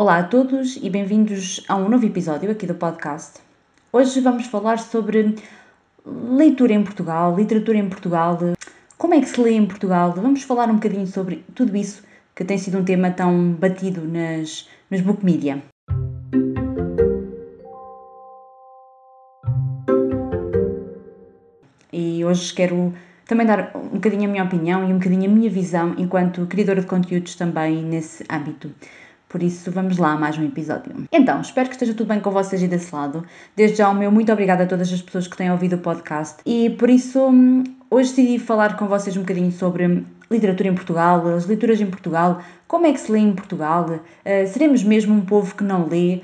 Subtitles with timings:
[0.00, 3.40] Olá a todos e bem-vindos a um novo episódio aqui do podcast.
[3.92, 5.34] Hoje vamos falar sobre
[6.06, 8.38] leitura em Portugal, literatura em Portugal,
[8.96, 10.12] como é que se lê em Portugal.
[10.12, 14.68] Vamos falar um bocadinho sobre tudo isso que tem sido um tema tão batido nas,
[14.88, 15.60] nas book media.
[21.92, 22.94] E hoje quero
[23.26, 26.82] também dar um bocadinho a minha opinião e um bocadinho a minha visão enquanto criadora
[26.82, 28.72] de conteúdos também nesse âmbito.
[29.28, 31.06] Por isso, vamos lá a mais um episódio.
[31.12, 33.22] Então, espero que esteja tudo bem com vocês e desse lado.
[33.54, 36.36] Desde já, o meu muito obrigada a todas as pessoas que têm ouvido o podcast.
[36.46, 41.26] E por isso, hum, hoje decidi falar com vocês um bocadinho sobre literatura em Portugal,
[41.28, 45.22] as leituras em Portugal, como é que se lê em Portugal, uh, seremos mesmo um
[45.22, 46.20] povo que não lê,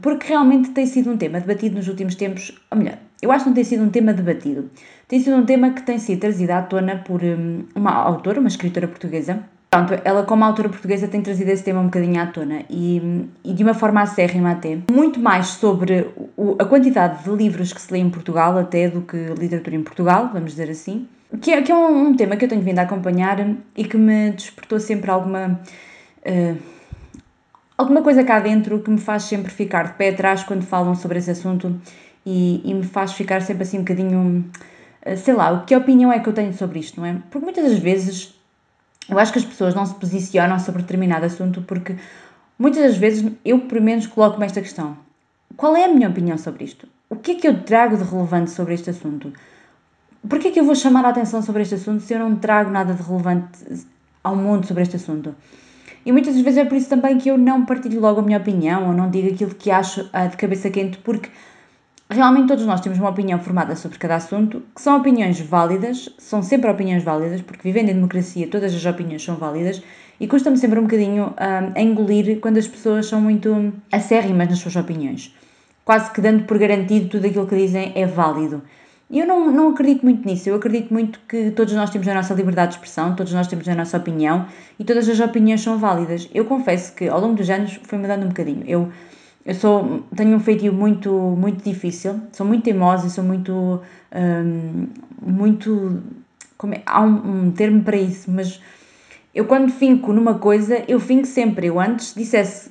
[0.00, 3.50] porque realmente tem sido um tema debatido nos últimos tempos, ou melhor, eu acho que
[3.50, 4.70] não tem sido um tema debatido,
[5.08, 8.48] tem sido um tema que tem sido trazido à tona por um, uma autora, uma
[8.48, 9.42] escritora portuguesa,
[9.74, 13.52] Pronto, ela como autora portuguesa tem trazido esse tema um bocadinho à tona e, e
[13.52, 14.78] de uma forma acérrima até.
[14.88, 19.02] Muito mais sobre o, a quantidade de livros que se lê em Portugal até do
[19.02, 21.08] que literatura em Portugal, vamos dizer assim.
[21.42, 23.44] Que é, que é um, um, tema que eu tenho vindo a acompanhar
[23.76, 25.58] e que me despertou sempre alguma...
[26.24, 26.56] Uh,
[27.76, 31.18] alguma coisa cá dentro que me faz sempre ficar de pé atrás quando falam sobre
[31.18, 31.80] esse assunto
[32.24, 34.48] e, e me faz ficar sempre assim um bocadinho...
[35.04, 37.16] Uh, sei lá, que opinião é que eu tenho sobre isto, não é?
[37.28, 38.33] Porque muitas das vezes
[39.08, 41.96] eu acho que as pessoas não se posicionam sobre determinado assunto porque
[42.58, 44.96] muitas das vezes eu, pelo menos, coloco-me esta questão:
[45.56, 46.88] qual é a minha opinião sobre isto?
[47.08, 49.32] O que é que eu trago de relevante sobre este assunto?
[50.28, 52.36] Por que é que eu vou chamar a atenção sobre este assunto se eu não
[52.36, 53.86] trago nada de relevante
[54.22, 55.34] ao mundo sobre este assunto?
[56.06, 58.38] E muitas das vezes é por isso também que eu não partilho logo a minha
[58.38, 61.30] opinião ou não digo aquilo que acho ah, de cabeça quente, porque
[62.14, 66.42] realmente todos nós temos uma opinião formada sobre cada assunto, que são opiniões válidas, são
[66.42, 69.82] sempre opiniões válidas, porque vivendo em democracia todas as opiniões são válidas,
[70.18, 74.76] e custa-me sempre um bocadinho um, engolir quando as pessoas são muito acérrimas nas suas
[74.76, 75.34] opiniões,
[75.84, 78.62] quase que dando por garantido tudo aquilo que dizem é válido.
[79.10, 82.14] E eu não, não acredito muito nisso, eu acredito muito que todos nós temos a
[82.14, 84.46] nossa liberdade de expressão, todos nós temos a nossa opinião
[84.78, 86.28] e todas as opiniões são válidas.
[86.34, 88.64] Eu confesso que ao longo dos anos foi mudando um bocadinho.
[88.66, 88.90] Eu
[89.44, 93.82] eu sou, tenho um feitio muito, muito difícil, sou muito teimosa, sou muito,
[94.14, 94.86] um,
[95.20, 96.02] muito,
[96.72, 98.60] é, há um, um, termo para isso, mas
[99.34, 102.70] eu quando finco numa coisa, eu finco sempre, eu antes dissesse,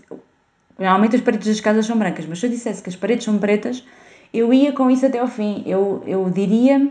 [0.79, 3.37] normalmente as paredes das casas são brancas, mas se eu dissesse que as paredes são
[3.37, 3.85] pretas,
[4.33, 6.89] eu ia com isso até ao fim, eu, eu diria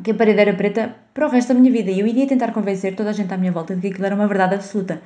[0.00, 2.52] que a parede era preta para o resto da minha vida, e eu iria tentar
[2.52, 5.02] convencer toda a gente à minha volta de que aquilo era uma verdade absoluta.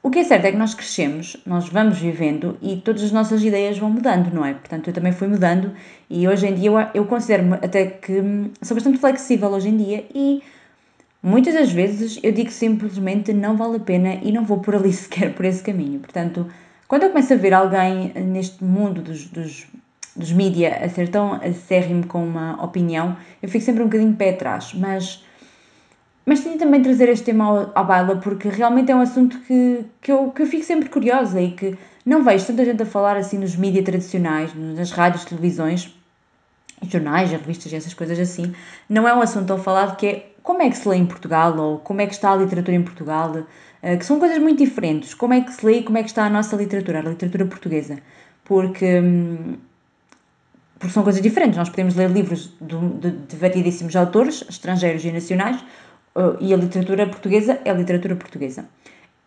[0.00, 3.42] O que é certo é que nós crescemos, nós vamos vivendo e todas as nossas
[3.42, 4.54] ideias vão mudando, não é?
[4.54, 5.72] Portanto, eu também fui mudando
[6.08, 9.76] e hoje em dia eu, eu considero-me até que hum, sou bastante flexível hoje em
[9.76, 10.40] dia e
[11.20, 14.92] muitas das vezes eu digo simplesmente não vale a pena e não vou por ali
[14.94, 15.98] sequer por esse caminho.
[15.98, 16.46] Portanto,
[16.86, 19.66] quando eu começo a ver alguém neste mundo dos, dos,
[20.14, 24.30] dos mídia a ser tão acérrimo com uma opinião, eu fico sempre um bocadinho pé
[24.30, 25.24] atrás, mas
[26.28, 30.12] mas tinha também trazer este tema à baila porque realmente é um assunto que, que,
[30.12, 31.74] eu, que eu fico sempre curiosa e que
[32.04, 35.90] não vejo tanta gente a falar assim nos mídias tradicionais, nas rádios, televisões,
[36.86, 38.54] jornais, revistas essas coisas assim.
[38.90, 41.56] Não é um assunto tão falado que é como é que se lê em Portugal
[41.56, 43.46] ou como é que está a literatura em Portugal,
[43.80, 45.14] eh, que são coisas muito diferentes.
[45.14, 47.46] Como é que se lê e como é que está a nossa literatura, a literatura
[47.46, 47.98] portuguesa.
[48.44, 49.56] Porque, hum,
[50.78, 51.56] porque são coisas diferentes.
[51.56, 55.64] Nós podemos ler livros de, de, de variedíssimos autores, estrangeiros e nacionais,
[56.40, 58.66] e a literatura portuguesa é a literatura portuguesa.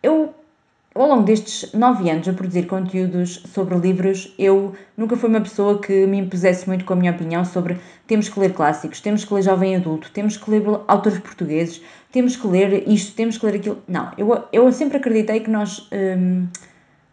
[0.02, 0.34] Eu,
[0.94, 5.80] ao longo destes nove anos a produzir conteúdos sobre livros, eu nunca fui uma pessoa
[5.80, 9.32] que me impusesse muito com a minha opinião sobre temos que ler clássicos, temos que
[9.32, 13.56] ler jovem adulto, temos que ler autores portugueses, temos que ler isto, temos que ler
[13.56, 13.78] aquilo.
[13.88, 16.46] Não, eu, eu sempre acreditei que nós um,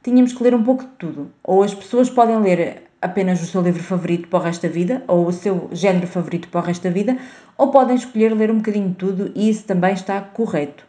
[0.04, 1.32] tínhamos que ler um pouco de tudo.
[1.44, 5.04] Ou as pessoas podem ler apenas o seu livro favorito para o resto da vida,
[5.08, 7.18] ou o seu género favorito para o resto da vida,
[7.58, 10.84] ou podem escolher ler um bocadinho de tudo e isso também está correto.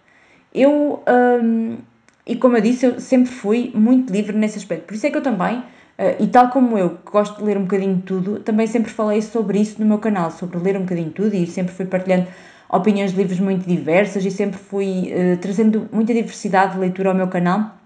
[0.52, 1.02] Eu,
[1.42, 1.78] hum,
[2.26, 5.16] e como eu disse, eu sempre fui muito livre nesse aspecto, por isso é que
[5.16, 5.62] eu também,
[5.96, 8.90] eh, e tal como eu, que gosto de ler um bocadinho de tudo, também sempre
[8.90, 11.86] falei sobre isso no meu canal, sobre ler um bocadinho de tudo e sempre fui
[11.86, 12.26] partilhando
[12.68, 17.14] opiniões de livros muito diversas e sempre fui uh, trazendo muita diversidade de leitura ao
[17.14, 17.76] meu canal,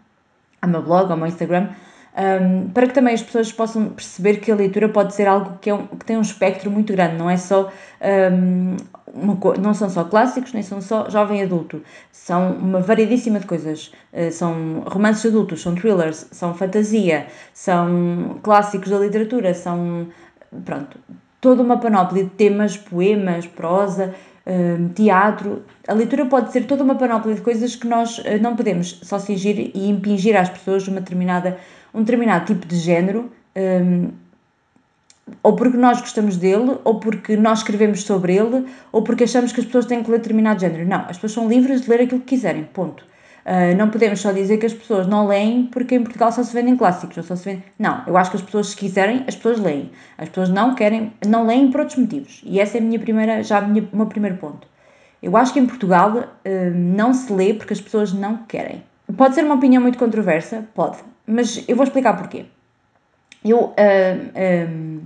[0.61, 1.69] ao meu blog, ao meu Instagram,
[2.17, 5.69] um, para que também as pessoas possam perceber que a leitura pode ser algo que,
[5.69, 7.73] é um, que tem um espectro muito grande, não é só
[8.33, 8.77] um,
[9.13, 11.83] uma, não são só clássicos, nem são só jovem adulto,
[12.13, 13.93] são uma variedíssima de coisas.
[14.13, 20.09] Uh, são romances adultos, são thrillers, são fantasia, são clássicos da literatura, são
[20.65, 20.99] pronto,
[21.41, 24.15] toda uma panóplia de temas, poemas, prosa,
[24.95, 25.63] teatro.
[25.89, 29.19] A leitura pode ser toda uma panóplia de coisas que nós uh, não podemos só
[29.19, 31.59] cingir e impingir às pessoas uma determinada,
[31.94, 34.11] um determinado tipo de género, um,
[35.43, 39.61] ou porque nós gostamos dele, ou porque nós escrevemos sobre ele, ou porque achamos que
[39.61, 40.87] as pessoas têm que ler determinado género.
[40.87, 43.05] Não, as pessoas são livres de ler aquilo que quiserem, ponto.
[43.44, 46.52] Uh, não podemos só dizer que as pessoas não leem porque em Portugal só se
[46.52, 47.62] vendem clássicos, ou só se vendem...
[47.79, 49.91] Não, eu acho que as pessoas, se quiserem, as pessoas leem.
[50.17, 52.41] As pessoas não querem, não leem por outros motivos.
[52.44, 54.67] E essa é a minha primeira, já o meu primeiro ponto.
[55.23, 58.82] Eu acho que em Portugal uh, não se lê porque as pessoas não querem.
[59.17, 62.47] Pode ser uma opinião muito controversa, pode, mas eu vou explicar porquê.
[63.45, 65.01] Eu, uh,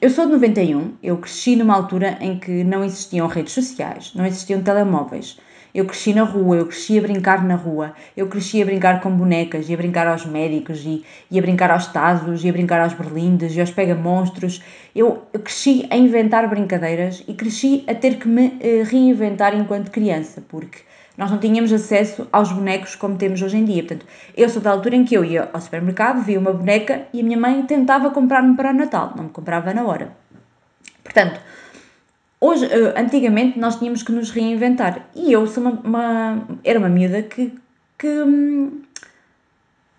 [0.00, 4.26] eu sou de 91, eu cresci numa altura em que não existiam redes sociais, não
[4.26, 5.38] existiam telemóveis
[5.74, 9.10] eu cresci na rua, eu cresci a brincar na rua, eu cresci a brincar com
[9.10, 12.80] bonecas, e a brincar aos médicos, e, e a brincar aos tazos, e a brincar
[12.80, 14.62] aos berlindes, e aos pega-monstros.
[14.94, 19.90] Eu, eu, cresci a inventar brincadeiras e cresci a ter que me uh, reinventar enquanto
[19.90, 20.80] criança, porque
[21.16, 23.82] nós não tínhamos acesso aos bonecos como temos hoje em dia.
[23.82, 24.06] Portanto,
[24.36, 27.24] eu sou da altura em que eu ia ao supermercado, via uma boneca e a
[27.24, 30.16] minha mãe tentava comprar-me para o Natal, não me comprava na hora.
[31.04, 31.40] Portanto,
[32.44, 35.06] Hoje, eh, antigamente, nós tínhamos que nos reinventar.
[35.14, 37.54] E eu sou uma, uma era uma miúda que,
[37.96, 38.82] que hum,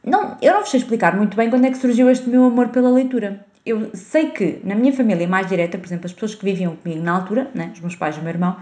[0.03, 2.67] não, eu não vos sei explicar muito bem quando é que surgiu este meu amor
[2.67, 3.45] pela leitura.
[3.65, 7.01] Eu sei que na minha família mais direta, por exemplo, as pessoas que viviam comigo
[7.01, 8.57] na altura, né, os meus pais e o meu irmão,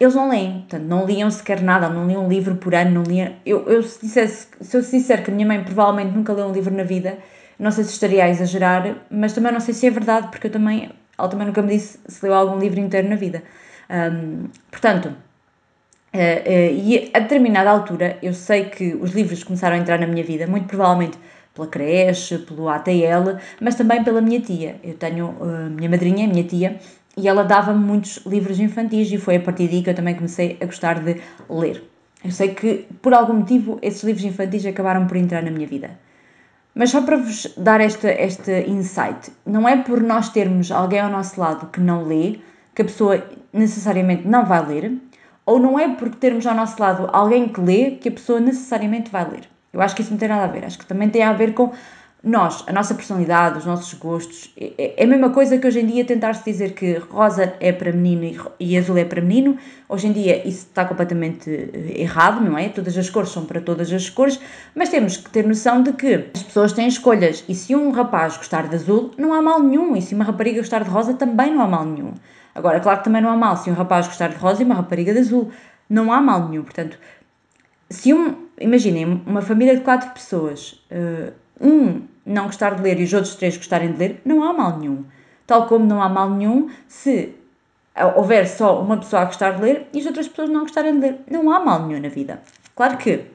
[0.00, 3.02] eles não leem, portanto, não liam sequer nada, não liam um livro por ano, não
[3.02, 3.34] liam.
[3.44, 6.52] Eu, eu se, dissesse, se eu disser que a minha mãe provavelmente nunca leu um
[6.52, 7.18] livro na vida,
[7.58, 10.50] não sei se estaria a exagerar, mas também não sei se é verdade, porque eu
[10.50, 13.42] também ela também nunca me disse se leu algum livro inteiro na vida.
[13.90, 19.78] Um, portanto, uh, uh, e a determinada altura eu sei que os livros começaram a
[19.78, 21.18] entrar na minha vida, muito provavelmente
[21.54, 24.76] pela creche, pelo ATL, mas também pela minha tia.
[24.82, 26.78] Eu tenho uh, minha madrinha, minha tia,
[27.16, 30.56] e ela dava-me muitos livros infantis e foi a partir daí que eu também comecei
[30.60, 31.82] a gostar de ler.
[32.24, 35.98] Eu sei que, por algum motivo, esses livros infantis acabaram por entrar na minha vida.
[36.74, 41.10] Mas só para vos dar este, este insight, não é por nós termos alguém ao
[41.10, 42.38] nosso lado que não lê
[42.74, 44.92] que a pessoa necessariamente não vai ler,
[45.44, 49.10] ou não é porque termos ao nosso lado alguém que lê que a pessoa necessariamente
[49.10, 49.48] vai ler.
[49.72, 50.64] Eu acho que isso não tem nada a ver.
[50.64, 51.72] Acho que também tem a ver com
[52.22, 55.80] nós, a nossa personalidade, os nossos gostos, é, é, é a mesma coisa que hoje
[55.80, 59.56] em dia tentar-se dizer que rosa é para menino e azul é para menino.
[59.88, 62.68] Hoje em dia isso está completamente eh, errado, não é?
[62.68, 64.38] Todas as cores são para todas as cores,
[64.74, 68.36] mas temos que ter noção de que as pessoas têm escolhas e se um rapaz
[68.36, 71.54] gostar de azul, não há mal nenhum, e se uma rapariga gostar de rosa, também
[71.54, 72.12] não há mal nenhum.
[72.54, 74.74] Agora, claro que também não há mal se um rapaz gostar de rosa e uma
[74.74, 75.50] rapariga de azul,
[75.88, 76.64] não há mal nenhum.
[76.64, 76.98] Portanto,
[77.88, 83.04] se um, imaginem, uma família de quatro pessoas, uh, um não gostar de ler e
[83.04, 85.04] os outros três gostarem de ler, não há mal nenhum.
[85.46, 87.34] Tal como não há mal nenhum se
[88.16, 91.00] houver só uma pessoa a gostar de ler e as outras pessoas não gostarem de
[91.00, 91.20] ler.
[91.30, 92.40] Não há mal nenhum na vida.
[92.74, 93.26] Claro que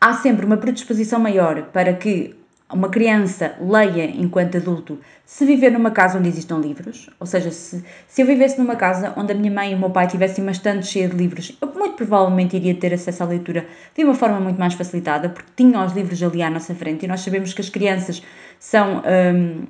[0.00, 2.39] há sempre uma predisposição maior para que
[2.72, 7.84] uma criança leia enquanto adulto se viver numa casa onde existam livros, ou seja, se,
[8.08, 10.50] se eu vivesse numa casa onde a minha mãe e o meu pai tivessem uma
[10.50, 14.40] estante cheia de livros, eu muito provavelmente iria ter acesso à leitura de uma forma
[14.40, 17.60] muito mais facilitada, porque tinha os livros ali à nossa frente e nós sabemos que
[17.60, 18.22] as crianças
[18.58, 19.02] são.
[19.06, 19.66] Hum,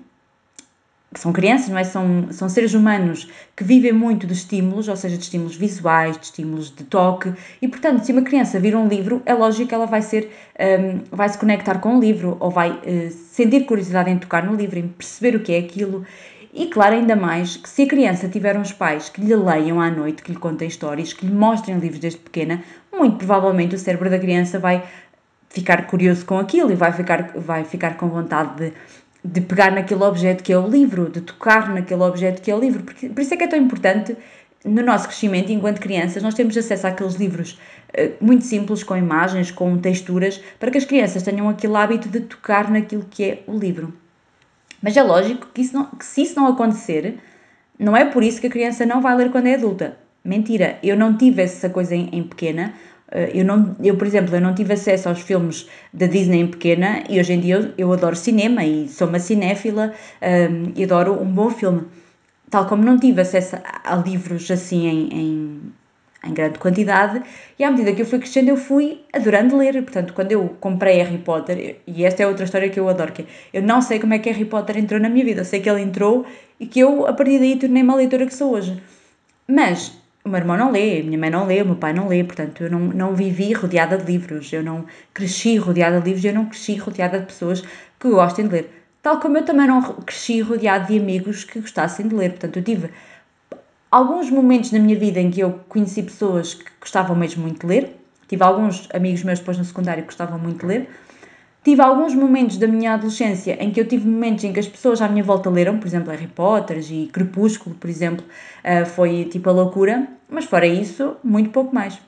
[1.15, 1.85] são crianças, não é?
[1.85, 6.27] São, são seres humanos que vivem muito de estímulos, ou seja, de estímulos visuais, de
[6.27, 9.87] estímulos de toque, e portanto, se uma criança vir um livro, é lógico que ela
[9.87, 14.19] vai ser, um, vai se conectar com o livro, ou vai uh, sentir curiosidade em
[14.19, 16.06] tocar no livro, em perceber o que é aquilo.
[16.53, 19.91] E claro, ainda mais que se a criança tiver uns pais que lhe leiam à
[19.91, 24.11] noite, que lhe contem histórias, que lhe mostrem livros desde pequena, muito provavelmente o cérebro
[24.11, 24.82] da criança vai
[25.49, 28.73] ficar curioso com aquilo e vai ficar, vai ficar com vontade de
[29.24, 32.58] de pegar naquele objeto que é o livro, de tocar naquele objeto que é o
[32.58, 32.82] livro.
[32.82, 34.17] Porque, por isso é que é tão importante
[34.65, 37.58] no nosso crescimento enquanto crianças nós temos acesso àqueles livros
[37.98, 42.20] uh, muito simples, com imagens, com texturas, para que as crianças tenham aquele hábito de
[42.20, 43.93] tocar naquilo que é o livro.
[44.82, 47.19] Mas é lógico que, isso não, que se isso não acontecer,
[47.79, 49.96] não é por isso que a criança não vai ler quando é adulta.
[50.24, 52.74] Mentira, eu não tive essa coisa em, em pequena,
[53.12, 57.02] eu, não, eu, por exemplo, eu não tive acesso aos filmes da Disney em pequena
[57.08, 60.84] e hoje em dia eu, eu adoro cinema e sou uma cinéfila um, ehm, e
[60.84, 61.82] adoro um bom filme.
[62.50, 65.60] Tal como não tive acesso a, a livros assim em, em,
[66.24, 67.22] em, grande quantidade
[67.58, 69.82] e à medida que eu fui crescendo eu fui adorando ler.
[69.82, 73.22] Portanto, quando eu comprei Harry Potter, e esta é outra história que eu adoro, que
[73.22, 75.60] é, eu não sei como é que Harry Potter entrou na minha vida, eu sei
[75.60, 76.26] que ele entrou
[76.60, 78.81] e que eu a partir daí tornei-me a leitora que sou hoje.
[79.48, 80.00] Mas
[80.31, 82.22] o meu irmão não lê, a minha mãe não lê, o meu pai não lê,
[82.22, 86.32] portanto eu não, não vivi rodeada de livros, eu não cresci rodeada de livros, eu
[86.32, 87.63] não cresci rodeada de pessoas
[87.99, 88.70] que gostem de ler.
[89.03, 92.63] Tal como eu também não cresci rodeada de amigos que gostassem de ler, portanto eu
[92.63, 92.91] tive
[93.91, 97.67] alguns momentos na minha vida em que eu conheci pessoas que gostavam mesmo muito de
[97.67, 97.96] ler,
[98.29, 100.91] tive alguns amigos meus depois no secundário que gostavam muito de ler,
[101.62, 105.00] tive alguns momentos da minha adolescência em que eu tive momentos em que as pessoas
[105.02, 108.24] à minha volta leram, por exemplo, Harry Potter e Crepúsculo, por exemplo,
[108.64, 112.00] uh, foi tipo a loucura, mas fora isso, muito pouco mais.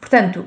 [0.00, 0.46] Portanto,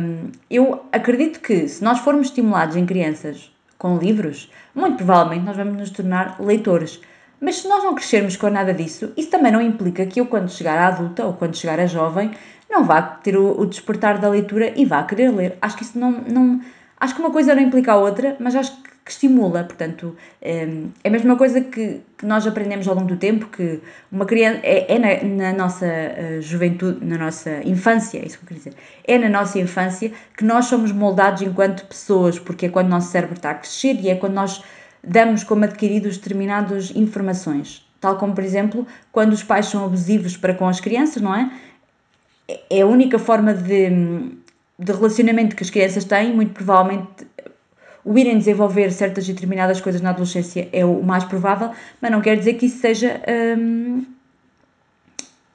[0.00, 5.56] um, eu acredito que se nós formos estimulados em crianças com livros, muito provavelmente nós
[5.56, 7.00] vamos nos tornar leitores.
[7.40, 10.50] Mas se nós não crescermos com nada disso, isso também não implica que eu, quando
[10.50, 12.32] chegar à adulta ou quando chegar a jovem,
[12.68, 15.58] não vá ter o, o despertar da leitura e vá querer ler.
[15.62, 16.60] Acho que isso não, não.
[17.00, 19.64] Acho que uma coisa não implica a outra, mas acho que que estimula.
[19.64, 23.80] Portanto, ehm, é a mesma coisa que, que nós aprendemos ao longo do tempo, que
[24.12, 28.44] uma criança é, é na, na, nossa eh, juventude, na nossa infância, é isso que
[28.44, 28.74] eu queria dizer,
[29.04, 33.10] é na nossa infância que nós somos moldados enquanto pessoas, porque é quando o nosso
[33.10, 34.62] cérebro está a crescer e é quando nós
[35.02, 37.88] damos como adquiridos determinadas informações.
[38.00, 41.50] Tal como, por exemplo, quando os pais são abusivos para com as crianças, não é?
[42.70, 43.90] É a única forma de,
[44.78, 47.26] de relacionamento que as crianças têm, muito provavelmente
[48.04, 52.36] o irem desenvolver certas determinadas coisas na adolescência é o mais provável, mas não quer
[52.36, 53.20] dizer que isso seja
[53.58, 54.04] hum,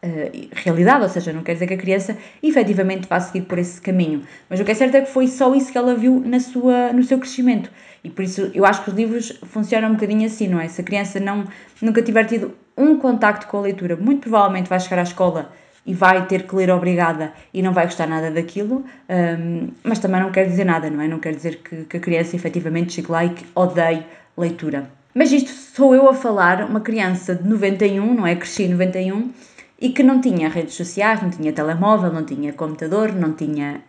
[0.03, 3.81] uh, realidade, ou seja, não quer dizer que a criança efetivamente vá seguir por esse
[3.81, 4.23] caminho.
[4.49, 6.93] Mas o que é certo é que foi só isso que ela viu na sua,
[6.93, 7.71] no seu crescimento.
[8.03, 10.67] E por isso eu acho que os livros funcionam um bocadinho assim, não é?
[10.67, 11.47] Se a criança não,
[11.81, 15.51] nunca tiver tido um contacto com a leitura, muito provavelmente vai chegar à escola
[15.85, 20.21] e vai ter que ler obrigada e não vai gostar nada daquilo, um, mas também
[20.21, 21.07] não quer dizer nada, não é?
[21.07, 24.05] Não quer dizer que, que a criança efetivamente chegue lá e que odeie
[24.37, 24.89] leitura.
[25.13, 28.35] Mas isto sou eu a falar, uma criança de 91, não é?
[28.35, 29.31] Cresci em 91
[29.79, 33.81] e que não tinha redes sociais, não tinha telemóvel, não tinha computador, não tinha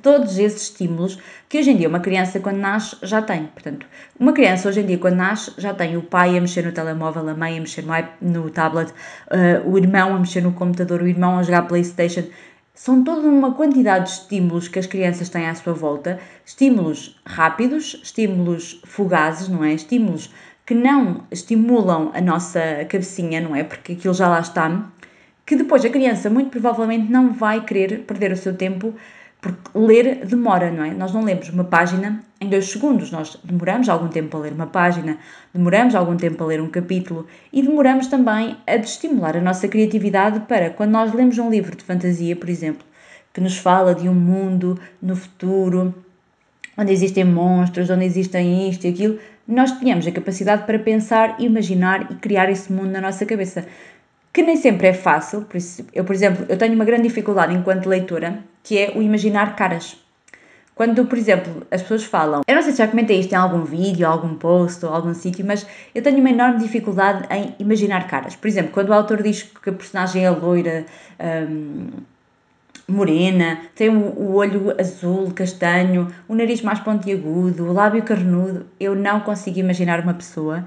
[0.00, 3.46] todos esses estímulos que hoje em dia uma criança quando nasce já tem.
[3.46, 3.86] Portanto,
[4.18, 7.28] uma criança hoje em dia quando nasce já tem o pai a mexer no telemóvel,
[7.28, 7.84] a mãe a mexer
[8.20, 12.24] no, tablet, uh, o irmão a mexer no computador, o irmão a jogar Playstation.
[12.74, 18.00] São toda uma quantidade de estímulos que as crianças têm à sua volta, estímulos rápidos,
[18.02, 19.74] estímulos fugazes, não é?
[19.74, 20.32] Estímulos
[20.66, 23.62] que não estimulam a nossa cabecinha, não é?
[23.62, 24.90] Porque aquilo já lá está,
[25.46, 28.94] que depois a criança muito provavelmente não vai querer perder o seu tempo
[29.44, 30.94] porque ler demora, não é?
[30.94, 34.66] Nós não lemos uma página em dois segundos, nós demoramos algum tempo a ler uma
[34.66, 35.18] página,
[35.52, 40.40] demoramos algum tempo a ler um capítulo e demoramos também a estimular a nossa criatividade
[40.48, 42.86] para, quando nós lemos um livro de fantasia, por exemplo,
[43.34, 45.94] que nos fala de um mundo no futuro,
[46.78, 52.10] onde existem monstros, onde existem isto e aquilo, nós tenhamos a capacidade para pensar, imaginar
[52.10, 53.66] e criar esse mundo na nossa cabeça
[54.34, 55.46] que nem sempre é fácil.
[55.94, 59.96] Eu, por exemplo, eu tenho uma grande dificuldade enquanto leitora, que é o imaginar caras.
[60.74, 63.62] Quando, por exemplo, as pessoas falam, eu não sei se já comentei isto em algum
[63.62, 65.64] vídeo, algum post ou algum sítio, mas
[65.94, 68.34] eu tenho uma enorme dificuldade em imaginar caras.
[68.34, 70.84] Por exemplo, quando o autor diz que a personagem é loira,
[71.48, 71.90] hum,
[72.88, 79.20] morena, tem o olho azul, castanho, o nariz mais pontiagudo, o lábio carnudo, eu não
[79.20, 80.64] consigo imaginar uma pessoa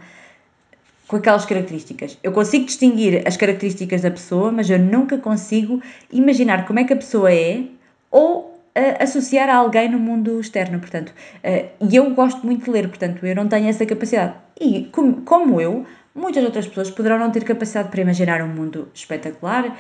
[1.08, 2.18] com aquelas características.
[2.22, 6.94] Eu consigo distinguir as características da pessoa, mas eu nunca consigo imaginar como é que
[6.94, 7.64] a pessoa é
[8.12, 11.14] ou uh, associar a alguém no mundo externo, portanto.
[11.44, 14.36] Uh, e eu gosto muito de ler, portanto, eu não tenho essa capacidade.
[14.60, 14.90] E
[15.26, 19.78] como eu, muitas outras pessoas poderão não ter capacidade para imaginar um mundo espetacular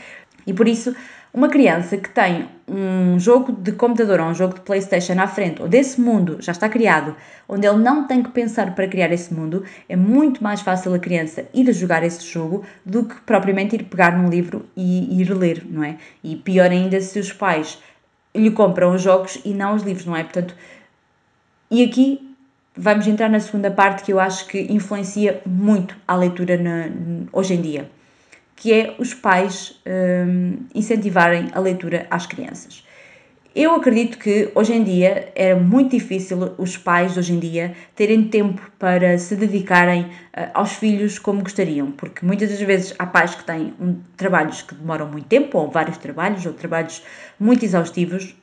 [0.47, 0.95] e por isso
[1.33, 5.61] uma criança que tem um jogo de computador ou um jogo de Playstation à frente,
[5.61, 7.15] onde esse mundo já está criado,
[7.47, 10.99] onde ele não tem que pensar para criar esse mundo, é muito mais fácil a
[10.99, 15.63] criança ir jogar esse jogo do que propriamente ir pegar num livro e ir ler,
[15.69, 15.97] não é?
[16.23, 17.77] E pior ainda se os pais
[18.33, 20.23] lhe compram os jogos e não os livros, não é?
[20.23, 20.55] Portanto,
[21.69, 22.35] e aqui
[22.75, 26.89] vamos entrar na segunda parte que eu acho que influencia muito a leitura na,
[27.33, 27.96] hoje em dia
[28.57, 32.83] que é os pais um, incentivarem a leitura às crianças.
[33.55, 38.27] Eu acredito que hoje em dia é muito difícil os pais hoje em dia terem
[38.27, 43.33] tempo para se dedicarem uh, aos filhos como gostariam, porque muitas das vezes há pais
[43.33, 47.03] que têm um, trabalhos que demoram muito tempo, ou vários trabalhos, ou trabalhos
[47.39, 48.35] muito exaustivos.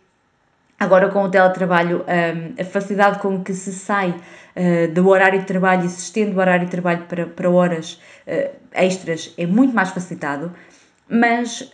[0.79, 5.47] Agora, com o teletrabalho, um, a facilidade com que se sai uh, do horário de
[5.47, 9.75] trabalho e se estende o horário de trabalho para, para horas uh, extras é muito
[9.75, 10.53] mais facilitado,
[11.09, 11.71] mas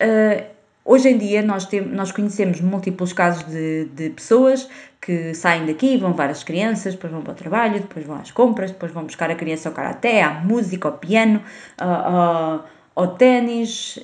[0.85, 4.69] hoje em dia nós, tem, nós conhecemos múltiplos casos de, de pessoas
[5.00, 8.71] que saem daqui, vão várias crianças, depois vão para o trabalho, depois vão às compras,
[8.71, 11.42] depois vão buscar a criança ao karaté, à música, ao piano,
[11.78, 13.99] ao, ao ténis,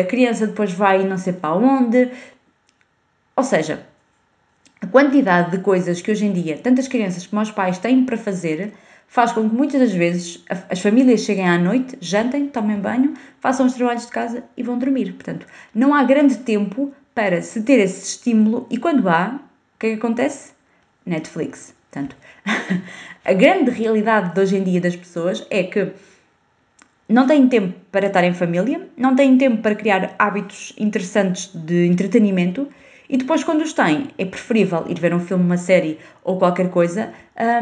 [0.00, 2.08] a criança depois vai não sei para onde.
[3.34, 3.84] Ou seja,
[4.92, 8.74] quantidade de coisas que hoje em dia tantas crianças como os pais têm para fazer
[9.08, 13.66] faz com que muitas das vezes as famílias cheguem à noite, jantem, tomem banho, façam
[13.66, 15.12] os trabalhos de casa e vão dormir.
[15.12, 19.38] Portanto, não há grande tempo para se ter esse estímulo e quando há,
[19.74, 20.52] o que é que acontece?
[21.04, 21.74] Netflix.
[21.90, 22.16] Portanto,
[23.24, 25.92] a grande realidade de hoje em dia das pessoas é que
[27.06, 31.86] não têm tempo para estar em família, não têm tempo para criar hábitos interessantes de
[31.86, 32.66] entretenimento
[33.12, 36.70] e depois, quando os têm, é preferível ir ver um filme, uma série ou qualquer
[36.70, 37.12] coisa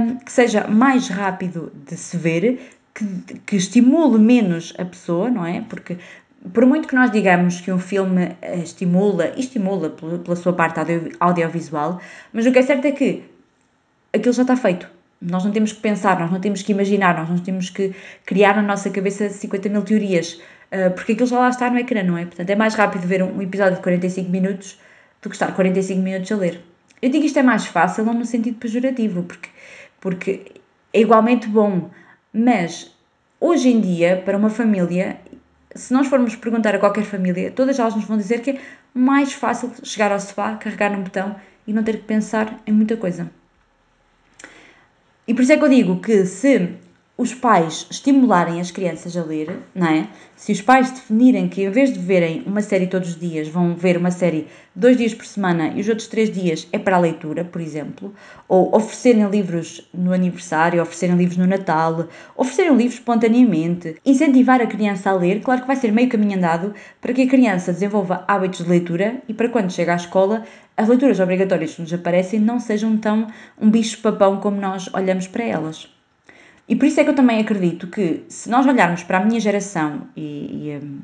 [0.01, 2.61] um, que seja mais rápido de se ver,
[2.95, 3.05] que,
[3.45, 5.61] que estimule menos a pessoa, não é?
[5.63, 5.99] Porque
[6.55, 11.11] por muito que nós digamos que um filme eh, estimula, estimula pela sua parte audio,
[11.19, 12.01] audiovisual,
[12.33, 13.25] mas o que é certo é que
[14.15, 14.89] aquilo já está feito.
[15.21, 17.93] Nós não temos que pensar, nós não temos que imaginar, nós não temos que
[18.25, 20.41] criar na nossa cabeça 50 mil teorias,
[20.71, 22.25] eh, porque aquilo já lá está no ecrã, não é?
[22.25, 24.79] Portanto, é mais rápido ver um episódio de 45 minutos
[25.23, 26.63] do que estar 45 minutos a ler.
[27.01, 29.49] Eu digo isto é mais fácil, não no sentido pejorativo, porque,
[30.01, 30.53] porque
[30.93, 31.91] é igualmente bom,
[32.33, 32.95] mas
[33.41, 35.19] hoje em dia, para uma família,
[35.75, 38.61] se nós formos perguntar a qualquer família, todas elas nos vão dizer que é
[38.93, 41.37] mais fácil chegar ao sofá, carregar num botão
[41.67, 43.31] e não ter que pensar em muita coisa.
[45.27, 46.75] E por isso é que eu digo que se
[47.21, 50.09] os pais estimularem as crianças a ler, não é?
[50.35, 53.75] Se os pais definirem que em vez de verem uma série todos os dias, vão
[53.75, 56.99] ver uma série dois dias por semana e os outros três dias é para a
[56.99, 58.15] leitura, por exemplo,
[58.49, 65.11] ou oferecerem livros no aniversário, oferecerem livros no Natal, oferecerem livros espontaneamente, incentivar a criança
[65.11, 66.73] a ler, claro que vai ser meio caminho andado
[67.03, 70.43] para que a criança desenvolva hábitos de leitura e para quando chega à escola
[70.75, 73.27] as leituras obrigatórias que nos aparecem não sejam tão
[73.61, 76.00] um bicho-papão como nós olhamos para elas.
[76.71, 79.41] E por isso é que eu também acredito que, se nós olharmos para a minha
[79.41, 81.01] geração e, e hum,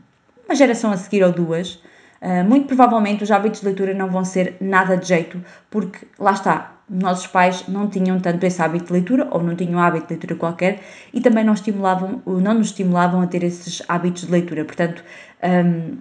[0.46, 1.82] uma geração a seguir ou duas,
[2.22, 6.30] uh, muito provavelmente os hábitos de leitura não vão ser nada de jeito, porque lá
[6.30, 10.12] está, nossos pais não tinham tanto esse hábito de leitura, ou não tinham hábito de
[10.12, 10.78] leitura qualquer,
[11.12, 14.64] e também não, estimulavam, não nos estimulavam a ter esses hábitos de leitura.
[14.64, 15.02] Portanto,
[15.42, 15.98] um,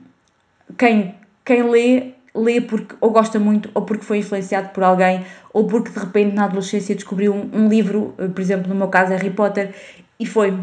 [0.77, 5.65] quem, quem lê lê porque ou gosta muito, ou porque foi influenciado por alguém, ou
[5.65, 9.11] porque de repente na adolescência descobriu um, um livro, eh, por exemplo, no meu caso
[9.11, 9.73] Harry Potter,
[10.19, 10.57] e foi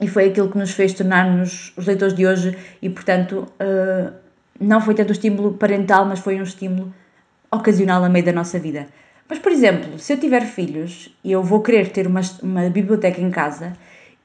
[0.00, 4.12] e foi aquilo que nos fez tornar-nos os leitores de hoje e portanto uh,
[4.58, 6.92] não foi tanto o estímulo parental, mas foi um estímulo
[7.50, 8.86] ocasional a meio da nossa vida.
[9.28, 13.20] Mas, por exemplo, se eu tiver filhos e eu vou querer ter uma, uma biblioteca
[13.20, 13.74] em casa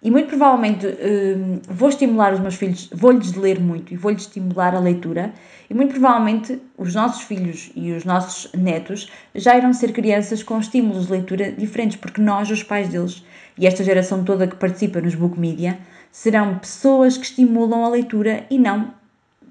[0.06, 4.76] e muito provavelmente uh, vou estimular os meus filhos, vou-lhes ler muito e vou-lhes estimular
[4.76, 5.34] a leitura,
[5.68, 10.60] e muito provavelmente os nossos filhos e os nossos netos já irão ser crianças com
[10.60, 13.26] estímulos de leitura diferentes, porque nós, os pais deles,
[13.58, 15.80] e esta geração toda que participa nos book media,
[16.12, 18.94] serão pessoas que estimulam a leitura e não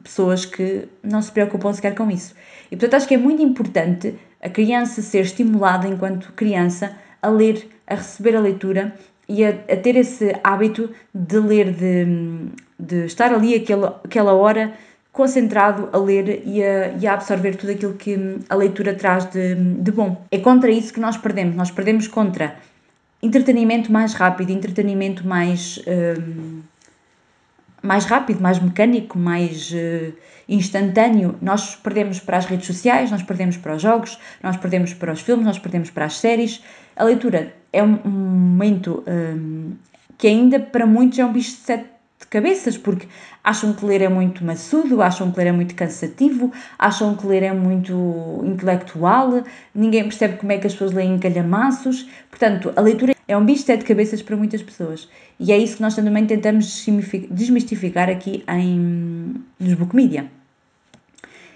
[0.04, 2.32] pessoas que não se preocupam sequer com isso.
[2.70, 7.68] E portanto acho que é muito importante a criança ser estimulada enquanto criança a ler,
[7.88, 8.94] a receber a leitura
[9.28, 12.06] e a, a ter esse hábito de ler, de,
[12.78, 14.72] de estar ali aquela, aquela hora
[15.12, 19.54] concentrado a ler e a, e a, absorver tudo aquilo que a leitura traz de,
[19.54, 20.24] de bom.
[20.30, 21.54] É contra isso que nós perdemos.
[21.54, 22.56] Nós perdemos contra
[23.22, 26.62] entretenimento mais rápido, entretenimento mais, uh,
[27.84, 30.12] mais rápido, mais mecânico, mais uh,
[30.48, 31.36] instantâneo.
[31.40, 35.20] Nós perdemos para as redes sociais, nós perdemos para os jogos, nós perdemos para os
[35.20, 36.62] filmes, nós perdemos para as séries.
[36.96, 39.72] A leitura é um, momento um,
[40.16, 41.94] que ainda para muitos é um bicho de sete
[42.30, 43.06] cabeças, porque
[43.42, 47.42] acham que ler é muito maçudo, acham que ler é muito cansativo, acham que ler
[47.42, 49.44] é muito intelectual,
[49.74, 52.08] ninguém percebe como é que as pessoas leem calhamaços.
[52.30, 55.08] Portanto, a leitura é um bicho de sete cabeças para muitas pessoas.
[55.38, 56.86] E é isso que nós também tentamos
[57.30, 60.26] desmistificar aqui em, nos Book Media.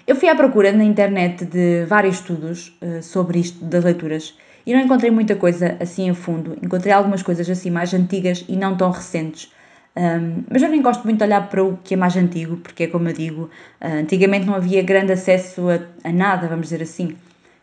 [0.07, 4.35] Eu fui à procura na internet de vários estudos uh, sobre isto das leituras
[4.67, 6.57] e não encontrei muita coisa assim a fundo.
[6.63, 9.51] Encontrei algumas coisas assim mais antigas e não tão recentes
[9.99, 12.85] um, mas eu nem gosto muito de olhar para o que é mais antigo, porque
[12.85, 13.51] é como eu digo,
[13.81, 17.17] uh, antigamente não havia grande acesso a, a, nada, vamos dizer assim.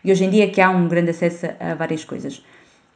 [0.04, 2.44] E hoje em dia é que há um grande acesso a, várias coisas.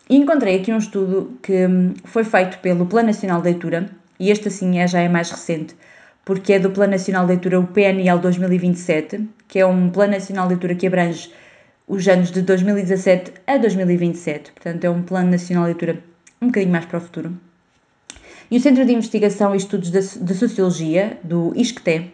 [0.09, 4.31] E encontrei aqui um estudo que um, foi feito pelo Plano Nacional de Leitura, e
[4.31, 5.75] este assim é, já é mais recente,
[6.25, 10.47] porque é do Plano Nacional de Leitura, o PNL 2027, que é um Plano Nacional
[10.47, 11.31] de Leitura que abrange
[11.87, 14.51] os anos de 2017 a 2027.
[14.51, 16.03] Portanto, é um Plano Nacional de Leitura
[16.41, 17.37] um bocadinho mais para o futuro
[18.51, 22.11] e o Centro de Investigação e Estudos de Sociologia, do ISCTE.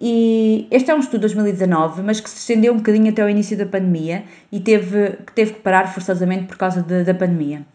[0.00, 3.28] E este é um estudo de 2019, mas que se estendeu um bocadinho até o
[3.28, 7.66] início da pandemia e teve, que teve que parar forçosamente por causa de, da pandemia.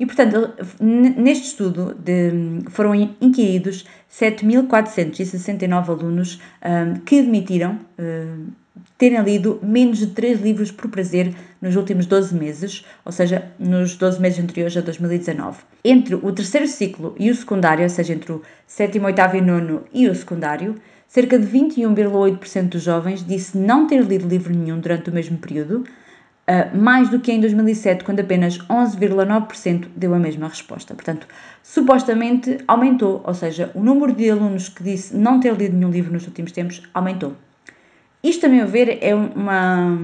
[0.00, 8.46] E, portanto, neste estudo de, foram inquiridos 7.469 alunos um, que admitiram um,
[8.98, 13.96] terem lido menos de 3 livros por prazer nos últimos 12 meses, ou seja, nos
[13.96, 15.58] 12 meses anteriores a 2019.
[15.84, 19.84] Entre o terceiro ciclo e o secundário, ou seja, entre o sétimo, oitavo e nono
[19.92, 20.74] e o secundário,
[21.08, 25.84] cerca de 21,8% dos jovens disse não ter lido livro nenhum durante o mesmo período,
[26.48, 30.94] uh, mais do que em 2007, quando apenas 11,9% deu a mesma resposta.
[30.94, 31.26] Portanto,
[31.62, 36.12] supostamente aumentou, ou seja, o número de alunos que disse não ter lido nenhum livro
[36.12, 37.34] nos últimos tempos aumentou.
[38.22, 39.98] Isto, a meu ver, é uma,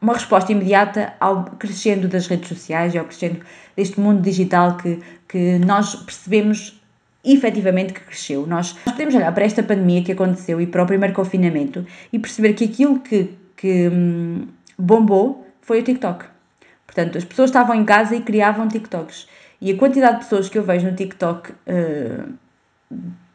[0.00, 3.40] uma resposta imediata ao crescendo das redes sociais e ao crescendo
[3.76, 6.77] deste mundo digital que, que nós percebemos
[7.24, 8.46] efetivamente que cresceu.
[8.46, 12.18] Nós, nós podemos olhar para esta pandemia que aconteceu e para o primeiro confinamento e
[12.18, 14.46] perceber que aquilo que, que hum,
[14.78, 16.24] bombou foi o TikTok.
[16.86, 19.28] Portanto, as pessoas estavam em casa e criavam TikToks.
[19.60, 22.32] E a quantidade de pessoas que eu vejo no TikTok uh,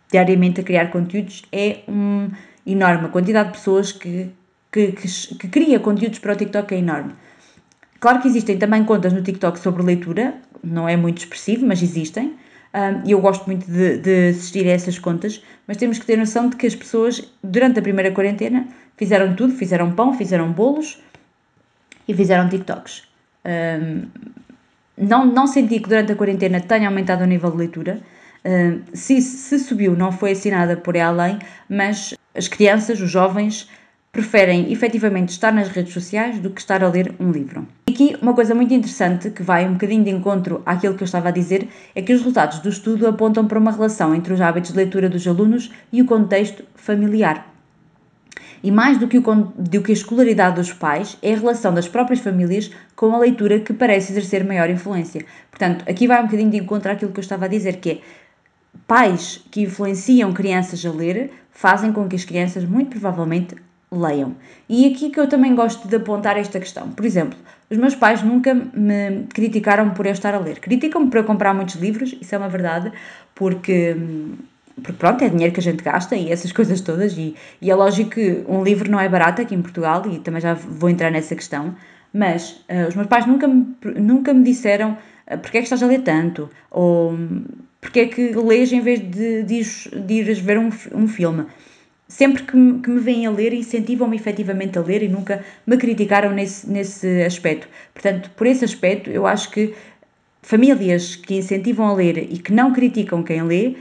[0.09, 2.31] diariamente a criar conteúdos é um,
[2.65, 3.05] enorme.
[3.05, 4.31] A quantidade de pessoas que,
[4.71, 7.13] que, que, que cria conteúdos para o TikTok é enorme.
[7.99, 12.35] Claro que existem também contas no TikTok sobre leitura, não é muito expressivo, mas existem.
[13.05, 16.49] E eu gosto muito de, de, assistir a essas contas, mas temos que ter noção
[16.49, 20.97] de que as pessoas, durante a primeira quarentena, fizeram tudo: fizeram pão, fizeram bolos,
[22.07, 23.03] e fizeram TikToks.
[23.45, 24.05] Um,
[24.97, 27.99] não, não senti que durante a quarentena tenha aumentado o nível de leitura.
[28.45, 33.69] Um, se, se subiu, não foi assinada por além, mas as crianças, os jovens,
[34.11, 37.67] preferem efetivamente estar nas redes sociais do que estar a ler um livro.
[37.93, 41.27] Aqui, uma coisa muito interessante que vai um bocadinho de encontro àquilo que eu estava
[41.27, 44.71] a dizer é que os resultados do estudo apontam para uma relação entre os hábitos
[44.71, 47.53] de leitura dos alunos e o contexto familiar.
[48.63, 51.87] E mais do que, o, do que a escolaridade dos pais, é a relação das
[51.87, 55.23] próprias famílias com a leitura que parece exercer maior influência.
[55.51, 58.01] Portanto, aqui vai um bocadinho de encontro àquilo que eu estava a dizer, que é
[58.87, 63.55] pais que influenciam crianças a ler fazem com que as crianças, muito provavelmente,
[63.93, 64.35] leiam.
[64.67, 66.89] E aqui que eu também gosto de apontar esta questão.
[66.91, 67.37] Por exemplo,
[67.69, 70.59] os meus pais nunca me criticaram por eu estar a ler.
[70.59, 72.91] Criticam-me por eu comprar muitos livros, isso é uma verdade,
[73.33, 73.95] porque
[74.75, 77.75] porque pronto, é dinheiro que a gente gasta e essas coisas todas, e, e é
[77.75, 81.11] lógico que um livro não é barato aqui em Portugal, e também já vou entrar
[81.11, 81.75] nessa questão,
[82.13, 84.97] mas uh, os meus pais nunca me, nunca me disseram
[85.31, 87.15] uh, porque é que estás a ler tanto, ou
[87.79, 91.45] porque é que lês em vez de, de, de ires ver um, um filme.
[92.13, 95.75] Sempre que me, que me vêm a ler, incentivam-me efetivamente a ler e nunca me
[95.77, 97.67] criticaram nesse, nesse aspecto.
[97.91, 99.73] Portanto, por esse aspecto, eu acho que
[100.39, 103.77] famílias que incentivam a ler e que não criticam quem lê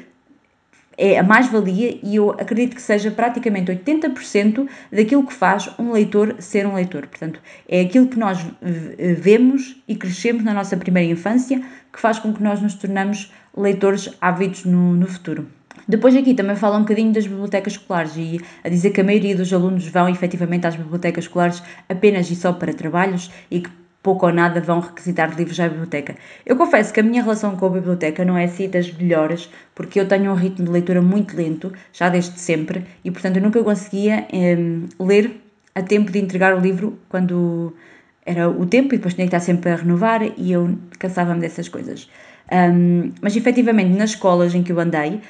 [0.97, 6.37] é a mais-valia e eu acredito que seja praticamente 80% daquilo que faz um leitor
[6.39, 7.07] ser um leitor.
[7.09, 8.39] Portanto, é aquilo que nós
[9.19, 11.61] vemos e crescemos na nossa primeira infância
[11.93, 15.47] que faz com que nós nos tornamos leitores ávidos no, no futuro.
[15.87, 19.37] Depois aqui também fala um bocadinho das bibliotecas escolares e a dizer que a maioria
[19.37, 23.71] dos alunos vão efetivamente às bibliotecas escolares apenas e só para trabalhos e que
[24.03, 26.17] pouco ou nada vão requisitar livros à biblioteca.
[26.45, 30.01] Eu confesso que a minha relação com a biblioteca não é assim das melhores, porque
[30.01, 33.63] eu tenho um ritmo de leitura muito lento, já desde sempre, e portanto eu nunca
[33.63, 35.41] conseguia um, ler
[35.75, 37.75] a tempo de entregar o livro quando
[38.27, 41.69] era o tempo e depois tinha que estar sempre a renovar e eu cansava-me dessas
[41.69, 42.09] coisas.
[42.53, 45.21] Um, mas efetivamente nas escolas em que eu andei,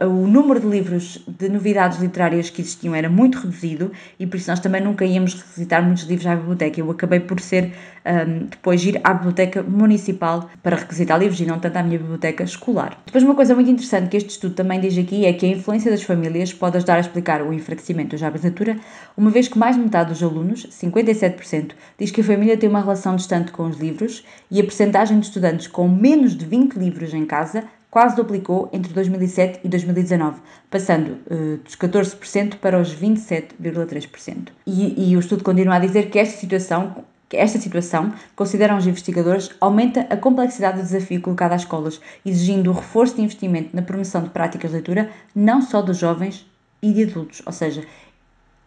[0.00, 4.50] o número de livros de novidades literárias que existiam era muito reduzido e por isso
[4.50, 6.80] nós também nunca íamos requisitar muitos livros à biblioteca.
[6.80, 7.72] Eu acabei por ser
[8.04, 12.44] um, depois ir à biblioteca municipal para requisitar livros e não tanto à minha biblioteca
[12.44, 13.02] escolar.
[13.06, 15.90] Depois, uma coisa muito interessante que este estudo também diz aqui é que a influência
[15.90, 18.78] das famílias pode ajudar a explicar o enfraquecimento de leitura,
[19.16, 22.80] uma vez que mais de metade dos alunos, 57%, diz que a família tem uma
[22.80, 27.12] relação distante com os livros e a percentagem de estudantes com menos de 20 livros
[27.12, 34.48] em casa quase duplicou entre 2007 e 2019, passando uh, dos 14% para os 27,3%.
[34.66, 39.50] E, e o estudo continua a dizer que esta situação esta situação, consideram os investigadores,
[39.60, 44.22] aumenta a complexidade do desafio colocado às escolas, exigindo o reforço de investimento na promoção
[44.22, 46.46] de práticas de leitura, não só dos jovens
[46.80, 47.42] e de adultos.
[47.44, 47.82] Ou seja,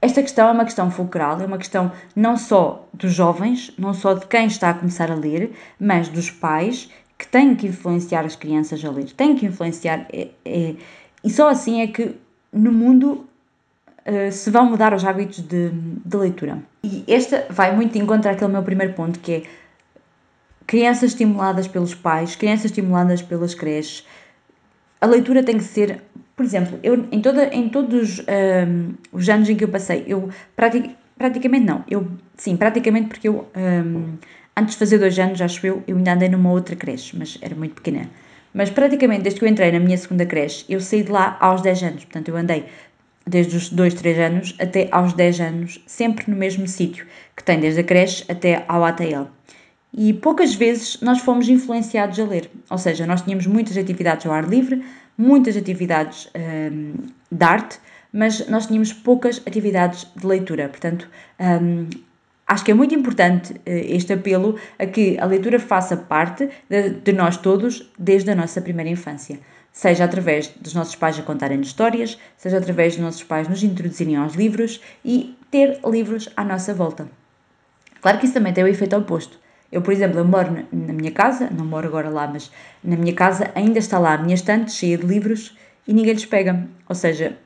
[0.02, 4.16] esta questão é uma questão fulcral, é uma questão não só dos jovens, não só
[4.16, 8.36] de quem está a começar a ler, mas dos pais que têm que influenciar as
[8.36, 10.06] crianças a ler, têm que influenciar.
[10.14, 10.76] É, é,
[11.24, 12.16] e só assim é que
[12.54, 13.26] no mundo
[14.06, 16.60] uh, se vão mudar os hábitos de, de leitura.
[16.84, 19.44] E esta vai muito encontrar aquele meu primeiro ponto, que é
[20.68, 24.06] crianças estimuladas pelos pais, crianças estimuladas pelas creches.
[25.00, 26.04] A leitura tem que ser,
[26.36, 30.04] por exemplo, eu em, toda, em todos um, ehm, os anos em que eu passei,
[30.08, 34.18] eu praticamente não, eu sim, praticamente porque eu um, ehm,
[34.58, 37.56] antes de fazer dois anos, acho eu, eu ainda andei numa outra creche, mas era
[37.56, 38.10] muito pequena.
[38.54, 41.62] Mas praticamente desde que eu entrei na minha segunda creche, eu saí de lá aos
[41.62, 42.06] 10 anos.
[42.06, 42.65] Portanto, eu andei
[43.26, 47.60] desde os 2, 3 anos até aos 10 anos, sempre no mesmo sítio, que tem
[47.60, 49.28] desde a creche até ao ATL.
[49.93, 54.34] E poucas vezes nós fomos influenciados a ler, ou seja, nós tínhamos muitas atividades ao
[54.34, 54.84] ar livre,
[55.17, 56.93] muitas atividades hum,
[57.32, 57.80] de arte,
[58.12, 60.70] mas nós tínhamos poucas atividades de leitura.
[60.70, 61.89] Portanto, hum,
[62.48, 67.12] acho que é muito importante eh, este apelo a que a leitura faça parte de,
[67.14, 69.40] nós todos desde a nossa primeira infância
[69.78, 74.16] seja através dos nossos pais a contarem histórias, seja através dos nossos pais nos introduzirem
[74.16, 77.08] aos livros e ter livros à nossa volta.
[78.02, 79.40] Claro que isso também tem o efeito oposto.
[79.72, 82.52] Eu, por exemplo, eu moro na minha casa, não moro agora lá, mas
[82.84, 85.56] na minha casa ainda está lá a minha estante cheia de livros
[85.88, 86.68] e ninguém lhes pega.
[86.90, 87.38] Ou seja,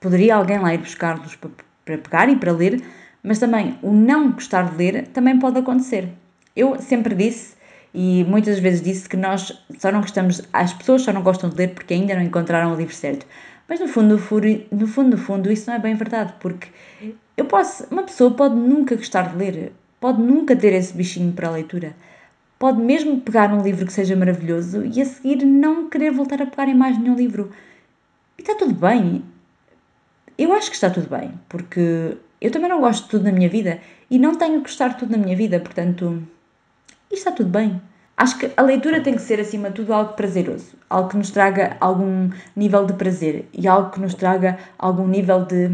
[0.00, 2.80] poderia alguém lá ir buscar-los para pegar e para ler,
[3.26, 6.08] mas também o não gostar de ler também pode acontecer.
[6.54, 7.56] Eu sempre disse
[7.92, 11.56] e muitas vezes disse que nós só não gostamos, as pessoas só não gostam de
[11.56, 13.26] ler porque ainda não encontraram o livro certo.
[13.68, 16.68] Mas no fundo, no fundo, no fundo, isso não é bem verdade, porque
[17.36, 21.48] eu posso, uma pessoa pode nunca gostar de ler, pode nunca ter esse bichinho para
[21.48, 21.96] a leitura,
[22.60, 26.46] pode mesmo pegar um livro que seja maravilhoso e a seguir não querer voltar a
[26.46, 27.50] pegar em mais nenhum livro.
[28.38, 29.24] E está tudo bem.
[30.38, 33.48] Eu acho que está tudo bem, porque eu também não gosto de tudo na minha
[33.48, 36.22] vida e não tenho que gostar de tudo na minha vida, portanto,
[37.10, 37.82] e está tudo bem.
[38.16, 41.32] Acho que a leitura tem que ser, acima de tudo, algo prazeroso, algo que nos
[41.32, 45.68] traga algum nível de prazer e algo que nos traga algum nível de,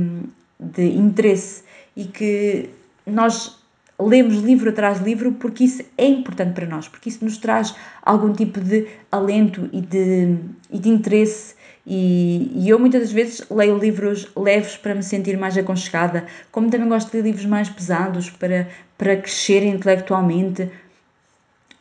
[0.58, 1.62] de interesse
[1.94, 2.70] e que
[3.06, 3.62] nós
[4.00, 7.74] lemos livro atrás de livro porque isso é importante para nós, porque isso nos traz
[8.02, 10.38] algum tipo de alento e de,
[10.70, 11.54] e de interesse.
[11.86, 16.70] E, e eu muitas das vezes leio livros leves para me sentir mais aconchegada, como
[16.70, 20.70] também gosto de ler livros mais pesados para, para crescer intelectualmente,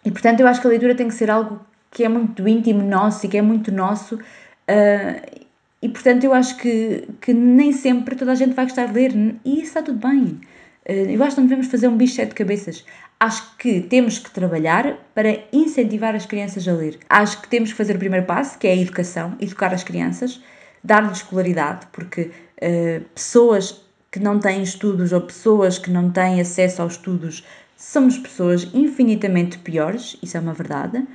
[0.03, 1.59] e portanto eu acho que a leitura tem que ser algo
[1.91, 4.15] que é muito íntimo nosso e que é muito nosso.
[4.15, 5.41] Uh,
[5.81, 9.11] e portanto eu acho que, que nem sempre toda a gente vai gostar de ler
[9.45, 10.39] e isso está tudo bem.
[10.87, 12.83] Uh, eu acho que não devemos fazer um bicho de cabeças.
[13.21, 16.97] Acho que temos que trabalhar para incentivar as crianças a ler.
[17.07, 20.41] Acho que temos que fazer o primeiro passo, que é a educação, educar as crianças,
[20.83, 26.81] dar-lhes escolaridade, porque uh, pessoas que não têm estudos ou pessoas que não têm acesso
[26.81, 27.45] aos estudos
[27.77, 31.05] somos pessoas infinitamente piores, isso é uma verdade.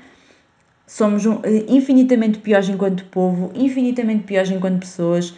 [0.87, 5.35] Somos eh, infinitamente piores enquanto povo, infinitamente piores enquanto pessoas.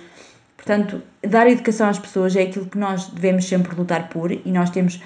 [0.54, 4.68] Portanto, dar educação às pessoas é aquilo que nós devemos sempre lutar por e nós
[4.68, 5.00] temos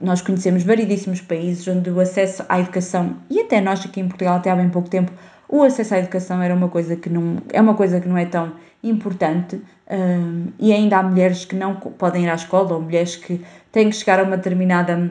[0.00, 4.36] nós conhecemos variedíssimos países onde o acesso à educação e até nós aqui em Portugal
[4.36, 5.12] até há bem pouco tempo
[5.48, 8.26] o acesso à educação era uma coisa que não é uma coisa que não é
[8.26, 13.16] tão importante um, e ainda há mulheres que não podem ir à escola ou mulheres
[13.16, 15.10] que têm que chegar a uma determinada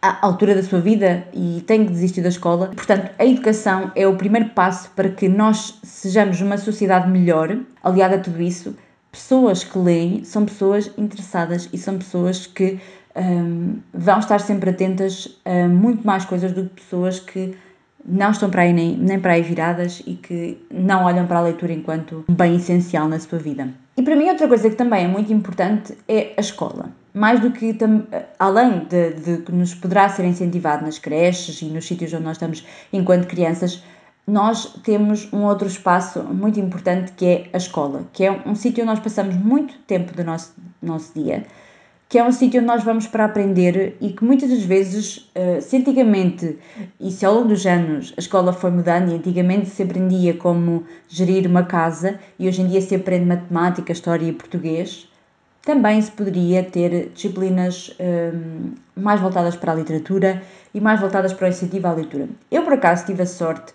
[0.00, 2.68] altura da sua vida e tem que desistir da escola.
[2.68, 7.56] Portanto, a educação é o primeiro passo para que nós sejamos uma sociedade melhor.
[7.82, 8.76] Aliada a tudo isso,
[9.10, 12.78] pessoas que leem são pessoas interessadas e são pessoas que
[13.18, 17.56] um, vão estar sempre atentas a muito mais coisas do que pessoas que
[18.04, 21.42] não estão para aí nem, nem para aí viradas e que não olham para a
[21.42, 23.68] leitura enquanto bem essencial na sua vida.
[23.96, 27.50] E para mim outra coisa que também é muito importante é a escola mais do
[27.50, 27.76] que
[28.38, 32.64] além de, que nos poderá ser incentivado nas creches e nos sítios onde nós estamos
[32.92, 33.82] enquanto crianças,
[34.26, 38.54] nós temos um outro espaço muito importante que é a escola, que é um, um
[38.54, 41.44] sítio onde nós passamos muito tempo do nosso, nosso dia,
[42.08, 45.60] que é um sítio onde nós vamos para aprender e que muitas das vezes, uh,
[45.60, 46.58] se antigamente,
[46.98, 50.84] e se ao longo dos anos a escola foi mudando e antigamente se aprendia como
[51.06, 55.06] gerir uma casa e hoje em dia se aprende matemática, história e português,
[55.62, 60.42] também se poderia ter disciplinas um, mais voltadas para a literatura
[60.72, 62.26] e mais voltadas para o incentivo à leitura.
[62.50, 63.74] Eu, por acaso, tive a sorte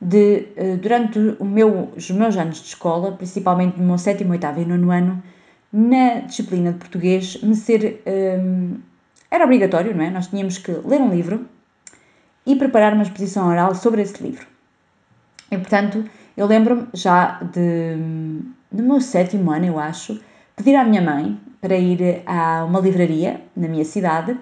[0.00, 4.64] de, eh, durante meu, os meus anos de escola, principalmente no meu sétimo, oitavo e
[4.64, 5.22] nono ano,
[5.72, 8.02] na disciplina de português, me ser.
[8.06, 8.78] Um,
[9.30, 10.10] era obrigatório, não é?
[10.10, 11.46] Nós tínhamos que ler um livro
[12.46, 14.46] e preparar uma exposição oral sobre esse livro.
[15.50, 16.04] E, portanto,
[16.36, 17.96] eu lembro-me já de,
[18.72, 20.18] no meu sétimo ano, eu acho,
[20.56, 24.34] pedir à minha mãe para ir a uma livraria na minha cidade.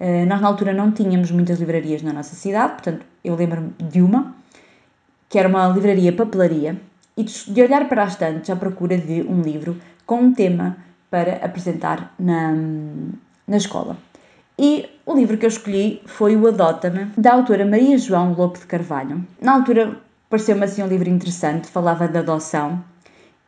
[0.00, 4.02] Eh, nós, na altura, não tínhamos muitas livrarias na nossa cidade, portanto, eu lembro-me de
[4.02, 4.34] uma,
[5.28, 6.80] que era uma livraria papelaria,
[7.16, 10.76] e de olhar para as estantes à procura de um livro com um tema
[11.10, 12.52] para apresentar na,
[13.46, 13.96] na escola.
[14.58, 18.66] E o livro que eu escolhi foi o Adota-me, da autora Maria João Lope de
[18.66, 19.24] Carvalho.
[19.40, 19.96] Na altura
[20.28, 22.82] pareceu-me assim um livro interessante, falava de adoção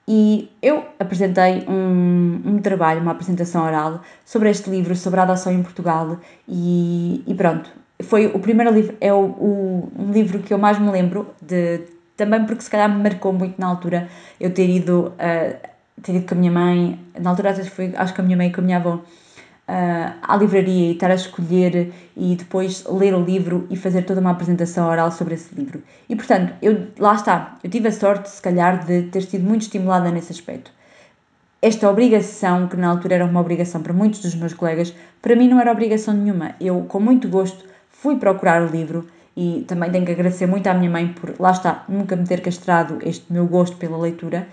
[0.07, 5.53] e eu apresentei um, um, trabalho, uma apresentação oral sobre este livro, sobre a adoção
[5.53, 7.71] em Portugal e, e pronto.
[8.03, 11.81] Foi o primeiro livro, é o, o, um livro que eu mais me lembro, de,
[12.17, 15.69] também porque se calhar me marcou muito na altura eu ter ido, uh,
[16.03, 18.37] ter ido com a minha mãe, na altura acho que, foi, acho que a minha
[18.37, 19.03] mãe e com a minha avó, uh,
[20.23, 24.31] à livraria e estar a escolher e depois ler o livro e fazer toda uma
[24.31, 25.83] apresentação oral sobre esse livro.
[26.09, 29.63] E portanto, eu, lá está, eu tive a sorte, se calhar, de ter sido muito
[29.63, 30.71] estimulada nesse aspecto.
[31.63, 35.49] Esta obrigação, que na altura era uma obrigação para muitos dos meus colegas, para mim
[35.49, 36.55] não era obrigação nenhuma.
[36.61, 40.75] Eu, com muito gosto, fui procurar o livro e também tenho que agradecer muito à
[40.75, 44.47] minha mãe por, lá está, nunca me ter castrado este meu gosto pela leitura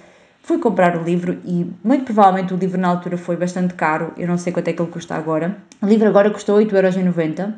[0.43, 4.27] Fui comprar o livro e muito provavelmente o livro na altura foi bastante caro, eu
[4.27, 5.55] não sei quanto é que ele custa agora.
[5.81, 7.53] O livro agora custou 8,90€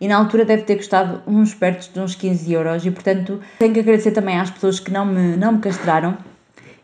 [0.00, 2.84] e na altura deve ter custado uns perto de uns 15 euros.
[2.84, 6.18] E portanto tenho que agradecer também às pessoas que não me, não me castraram.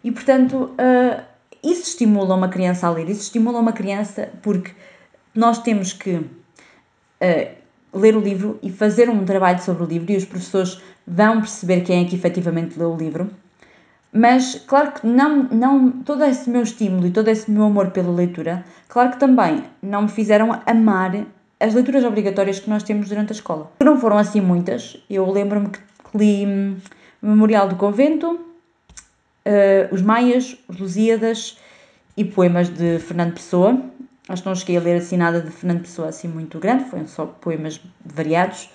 [0.04, 1.20] E portanto uh,
[1.64, 4.70] isso estimula uma criança a ler, isso estimula uma criança porque
[5.34, 6.28] nós temos que uh,
[7.92, 10.12] ler o livro e fazer um trabalho sobre o livro.
[10.12, 13.28] E os professores vão perceber quem é que efetivamente leu o livro
[14.12, 18.10] mas, claro que não, não, todo esse meu estímulo e todo esse meu amor pela
[18.12, 21.26] leitura, claro que também não me fizeram amar
[21.60, 23.70] as leituras obrigatórias que nós temos durante a escola.
[23.80, 24.96] Não foram assim muitas.
[25.08, 25.78] Eu lembro-me que
[26.14, 26.76] li hum,
[27.22, 31.58] Memorial do Convento, uh, Os Maias, Os Lusíadas
[32.16, 33.80] e poemas de Fernando Pessoa.
[34.28, 37.06] Acho que não cheguei a ler assim nada de Fernando Pessoa assim muito grande, foram
[37.06, 38.70] só poemas variados.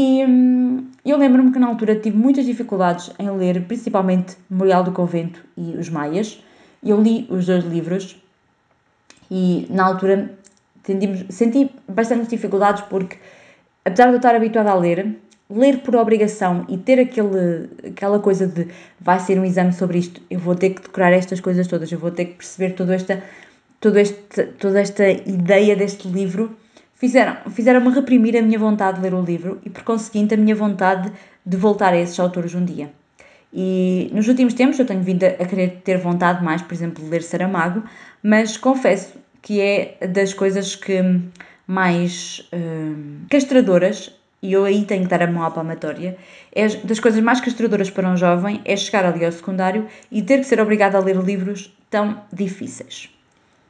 [0.00, 4.92] E hum, eu lembro-me que na altura tive muitas dificuldades em ler, principalmente Memorial do
[4.92, 6.40] Convento e Os Maias.
[6.80, 8.16] Eu li os dois livros
[9.28, 10.38] e na altura
[10.84, 13.16] tendimos, senti bastante dificuldades porque,
[13.84, 15.16] apesar de eu estar habituada a ler,
[15.50, 18.68] ler por obrigação e ter aquele, aquela coisa de
[19.00, 21.98] vai ser um exame sobre isto, eu vou ter que decorar estas coisas todas, eu
[21.98, 23.20] vou ter que perceber toda esta,
[23.80, 26.56] toda esta, toda esta ideia deste livro
[26.98, 30.54] fizeram, fizeram-me reprimir a minha vontade de ler o livro e, por conseguinte, a minha
[30.54, 31.10] vontade
[31.46, 32.90] de voltar a esses autores um dia.
[33.52, 37.08] E nos últimos tempos eu tenho vindo a querer ter vontade mais, por exemplo, de
[37.08, 37.82] ler Saramago,
[38.22, 41.00] mas confesso que é das coisas que
[41.66, 46.16] mais uh, castradoras, e eu aí tenho que dar a mão à palmatória,
[46.52, 50.38] é das coisas mais castradoras para um jovem é chegar ali ao secundário e ter
[50.38, 53.10] que ser obrigado a ler livros tão difíceis.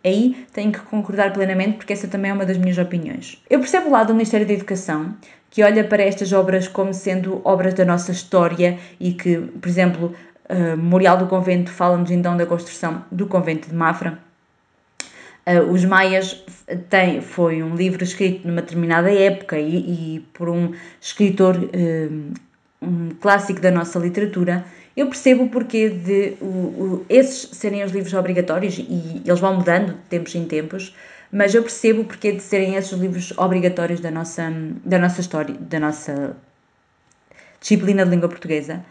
[0.08, 3.42] Aí tenho que concordar plenamente, porque essa também é uma das minhas opiniões.
[3.48, 5.14] Eu percebo o lado do Ministério da Educação,
[5.50, 10.14] que olha para estas obras como sendo obras da nossa história e que, por exemplo,
[10.48, 14.18] uh, Memorial do Convento fala-nos então da construção do Convento de Mafra.
[15.46, 16.42] Uh, Os Maias
[16.90, 22.32] tem, foi um livro escrito numa determinada época e, e por um escritor, uh,
[22.80, 24.64] um clássico da nossa literatura,
[24.98, 29.54] eu percebo o porquê de o, o, esses serem os livros obrigatórios e eles vão
[29.54, 30.94] mudando de tempos em tempos,
[31.30, 34.52] mas eu percebo o porquê de serem esses livros obrigatórios da nossa,
[34.84, 36.36] da nossa história, da nossa
[37.60, 38.84] disciplina de língua portuguesa.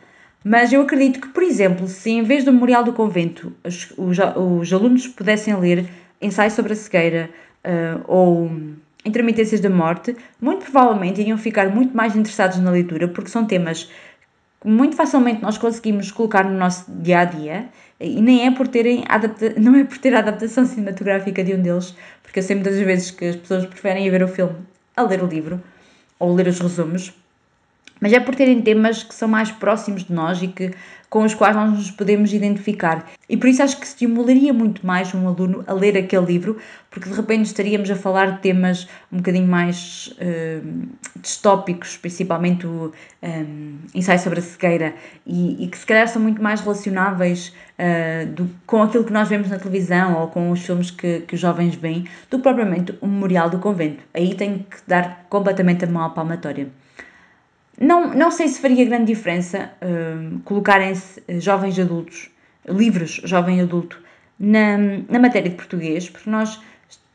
[0.44, 4.18] Mas eu acredito que, por exemplo, se em vez do Memorial do Convento os, os,
[4.36, 5.90] os alunos pudessem ler
[6.22, 7.30] Ensaio sobre a Cegueira
[7.66, 8.50] uh, ou
[9.04, 13.90] Intermitências da Morte, muito provavelmente iriam ficar muito mais interessados na leitura, porque são temas
[14.68, 19.06] muito facilmente nós conseguimos colocar no nosso dia a dia e nem é por terem
[19.08, 22.78] adapta não é por ter a adaptação cinematográfica de um deles, porque eu sei muitas
[22.78, 24.56] vezes que as pessoas preferem ver o filme
[24.96, 25.62] a ler o livro
[26.20, 27.14] ou ler os resumos,
[28.02, 30.72] mas é por terem temas que são mais próximos de nós e que
[31.10, 33.10] com os quais nós nos podemos identificar.
[33.30, 36.58] E por isso acho que estimularia muito mais um aluno a ler aquele livro,
[36.92, 40.88] porque de repente estaríamos a falar de temas um bocadinho mais uh,
[41.22, 42.92] distópicos, principalmente o
[43.24, 48.26] um, ensaio sobre a cegueira, e, e, que se calhar são muito mais relacionáveis uh,
[48.28, 51.40] do, com aquilo que nós vemos na televisão ou com os filmes que, que os
[51.40, 54.04] jovens veem, do que propriamente o Memorial do Convento.
[54.14, 56.68] Aí tenho que dar completamente a mão à palmatória.
[57.80, 62.30] Não, não sei se faria grande diferença uh, colocarem-se eh, jovens adultos,
[62.68, 64.02] livros jovem adulto,
[64.40, 66.60] na, na matéria de português, porque nós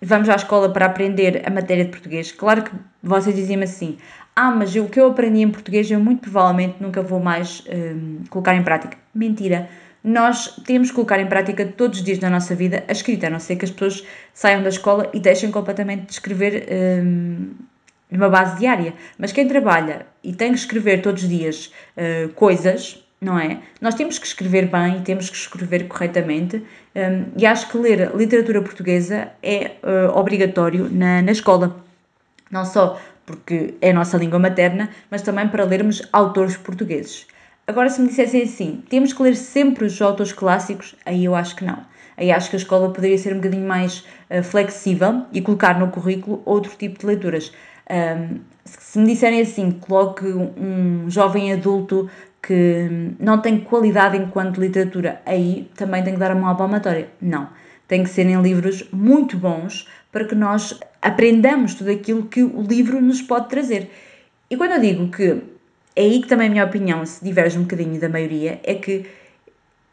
[0.01, 2.31] vamos à escola para aprender a matéria de português.
[2.33, 2.70] Claro que
[3.03, 3.98] vocês diziam assim:
[4.37, 8.29] ah, mas o que eu aprendi em português eu muito provavelmente nunca vou mais uh,
[8.31, 8.96] colocar em prática.
[9.14, 9.68] Mentira.
[10.05, 13.31] Nós temos que colocar em prática todos os dias da nossa vida a escrita, a
[13.31, 16.66] não ser que as pessoas saiam da escola e deixem completamente de escrever
[18.12, 18.94] numa base diária.
[19.18, 23.61] Mas quem trabalha e tem que escrever todos os dias uh, coisas, não é?
[23.81, 26.57] Nós temos que escrever bem, temos que escrever corretamente
[26.94, 31.77] um, e acho que ler literatura portuguesa é uh, obrigatório na, na escola.
[32.50, 37.27] Não só porque é a nossa língua materna, mas também para lermos autores portugueses.
[37.67, 41.54] Agora, se me dissessem assim, temos que ler sempre os autores clássicos, aí eu acho
[41.54, 41.79] que não.
[42.17, 45.88] Aí acho que a escola poderia ser um bocadinho mais uh, flexível e colocar no
[45.88, 47.52] currículo outro tipo de leituras.
[47.90, 52.08] Um, se me disserem assim, coloque um jovem adulto
[52.42, 57.08] que não tem qualidade enquanto literatura, aí também tem que dar a mão à palmatória.
[57.20, 57.48] Não.
[57.87, 63.00] Tem que serem livros muito bons para que nós aprendamos tudo aquilo que o livro
[63.00, 63.90] nos pode trazer.
[64.50, 65.42] E quando eu digo que
[65.94, 69.06] é aí que também a minha opinião se diverge um bocadinho da maioria, é que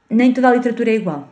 [0.09, 1.29] nem toda a literatura é igual.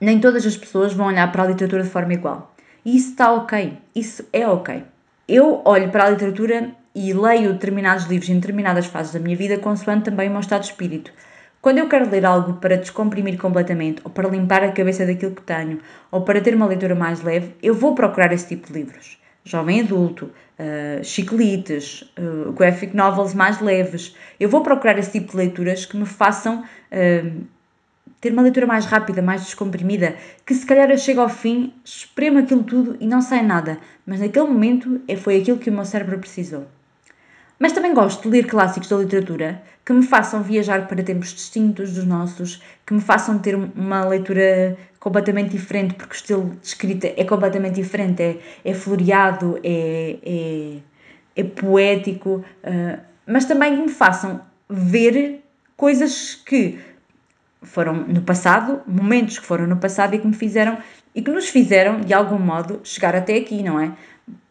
[0.00, 2.54] Nem todas as pessoas vão olhar para a literatura de forma igual.
[2.84, 3.78] E isso está ok.
[3.94, 4.82] Isso é ok.
[5.28, 9.58] Eu olho para a literatura e leio determinados livros em determinadas fases da minha vida,
[9.58, 11.12] consoante também o meu estado de espírito.
[11.60, 15.42] Quando eu quero ler algo para descomprimir completamente, ou para limpar a cabeça daquilo que
[15.42, 19.18] tenho, ou para ter uma leitura mais leve, eu vou procurar esse tipo de livros.
[19.44, 24.16] Jovem adulto, uh, chiclites, uh, graphic novels mais leves.
[24.40, 27.44] Eu vou procurar esse tipo de leituras que me façam uh,
[28.20, 32.38] ter uma leitura mais rápida, mais descomprimida, que se calhar eu chego ao fim, espremo
[32.38, 35.84] aquilo tudo e não sai nada, mas naquele momento é, foi aquilo que o meu
[35.84, 36.66] cérebro precisou.
[37.58, 41.92] Mas também gosto de ler clássicos da literatura que me façam viajar para tempos distintos
[41.92, 47.12] dos nossos, que me façam ter uma leitura completamente diferente, porque o estilo de escrita
[47.16, 50.76] é completamente diferente, é, é floreado, é, é,
[51.36, 55.42] é poético, uh, mas também que me façam ver
[55.76, 56.78] coisas que
[57.62, 60.78] foram no passado, momentos que foram no passado e que me fizeram
[61.14, 63.92] e que nos fizeram, de algum modo, chegar até aqui, não é?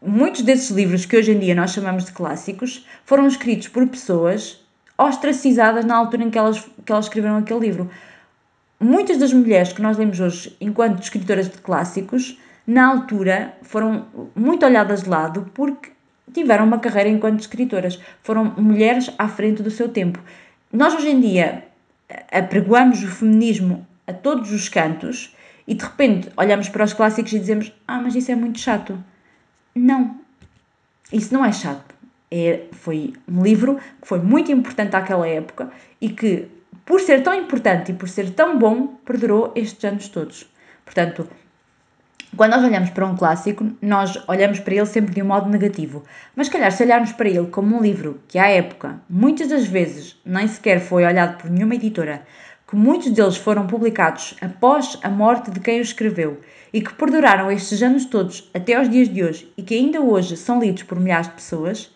[0.01, 4.65] Muitos desses livros que hoje em dia nós chamamos de clássicos foram escritos por pessoas
[4.97, 7.89] ostracizadas na altura em que elas, que elas escreveram aquele livro.
[8.79, 14.65] Muitas das mulheres que nós lemos hoje enquanto escritoras de clássicos, na altura foram muito
[14.65, 15.91] olhadas de lado porque
[16.33, 17.99] tiveram uma carreira enquanto escritoras.
[18.21, 20.19] Foram mulheres à frente do seu tempo.
[20.71, 21.63] Nós hoje em dia
[22.31, 25.35] apregoamos o feminismo a todos os cantos
[25.67, 28.97] e de repente olhamos para os clássicos e dizemos: Ah, mas isso é muito chato.
[29.75, 30.19] Não,
[31.11, 31.95] isso não é chato.
[32.29, 36.47] É, foi um livro que foi muito importante àquela época e que,
[36.85, 40.49] por ser tão importante e por ser tão bom, perdurou estes anos todos.
[40.83, 41.27] Portanto,
[42.35, 46.03] quando nós olhamos para um clássico, nós olhamos para ele sempre de um modo negativo.
[46.35, 50.19] Mas, calhar, se olharmos para ele como um livro que, à época, muitas das vezes
[50.25, 52.23] nem sequer foi olhado por nenhuma editora,
[52.67, 56.41] que muitos deles foram publicados após a morte de quem o escreveu
[56.73, 60.35] e que perduraram estes anos todos até aos dias de hoje e que ainda hoje
[60.35, 61.95] são lidos por milhares de pessoas,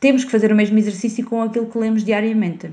[0.00, 2.70] temos que fazer o mesmo exercício com aquilo que lemos diariamente.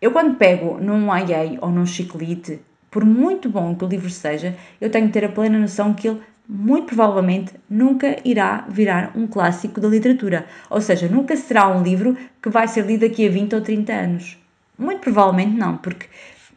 [0.00, 2.60] Eu, quando pego num AA ou num chiclete
[2.96, 6.08] por muito bom que o livro seja, eu tenho que ter a plena noção que
[6.08, 6.18] ele
[6.48, 12.16] muito provavelmente nunca irá virar um clássico da literatura, ou seja, nunca será um livro
[12.42, 14.38] que vai ser lido daqui a 20 ou 30 anos.
[14.78, 16.06] Muito provavelmente não, porque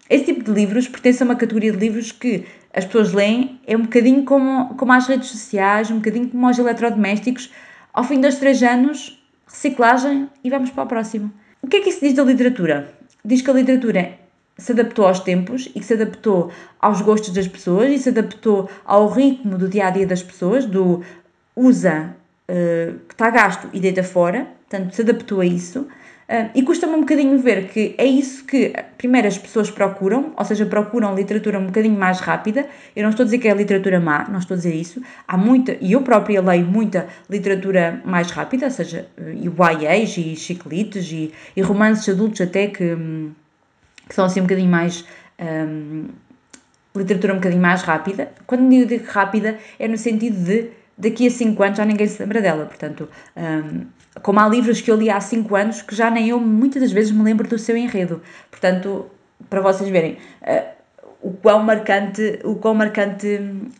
[0.09, 3.75] esse tipo de livros pertence a uma categoria de livros que as pessoas leem, é
[3.75, 7.51] um bocadinho como, como as redes sociais, um bocadinho como os eletrodomésticos.
[7.93, 11.33] Ao fim dos três anos, reciclagem e vamos para o próximo.
[11.61, 12.93] O que é que isso diz da literatura?
[13.25, 14.18] Diz que a literatura
[14.59, 18.69] se adaptou aos tempos e que se adaptou aos gostos das pessoas e se adaptou
[18.85, 21.01] ao ritmo do dia a dia das pessoas, do
[21.55, 22.15] usa
[22.49, 25.87] uh, que está gasto e deita fora, portanto, se adaptou a isso.
[26.29, 30.45] Uh, e custa-me um bocadinho ver que é isso que, primeiro, as pessoas procuram, ou
[30.45, 32.67] seja, procuram literatura um bocadinho mais rápida.
[32.95, 35.01] Eu não estou a dizer que é literatura má, não estou a dizer isso.
[35.27, 40.35] Há muita, e eu própria leio muita literatura mais rápida, ou seja, e YAs e
[40.35, 42.83] chiclites e, e romances adultos até que.
[42.83, 43.31] Um,
[44.09, 45.05] que são assim um bocadinho mais.
[45.39, 46.07] Um,
[46.95, 48.31] literatura um bocadinho mais rápida.
[48.45, 52.21] Quando eu digo rápida, é no sentido de daqui a 5 anos já ninguém se
[52.21, 52.65] lembra dela.
[52.65, 53.07] Portanto,
[53.37, 53.85] um,
[54.21, 56.91] como há livros que eu li há 5 anos que já nem eu muitas das
[56.91, 58.21] vezes me lembro do seu enredo.
[58.49, 59.05] Portanto,
[59.49, 60.65] para vocês verem uh,
[61.21, 63.39] o, quão marcante, o quão marcante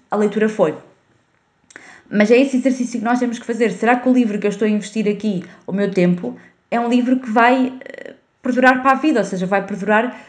[0.09, 0.75] a leitura foi.
[2.09, 3.71] Mas é esse exercício que nós temos que fazer.
[3.71, 6.37] Será que o livro que eu estou a investir aqui, o meu tempo,
[6.71, 7.73] é um livro que vai
[8.41, 10.19] perdurar para a vida, ou seja, vai perdurar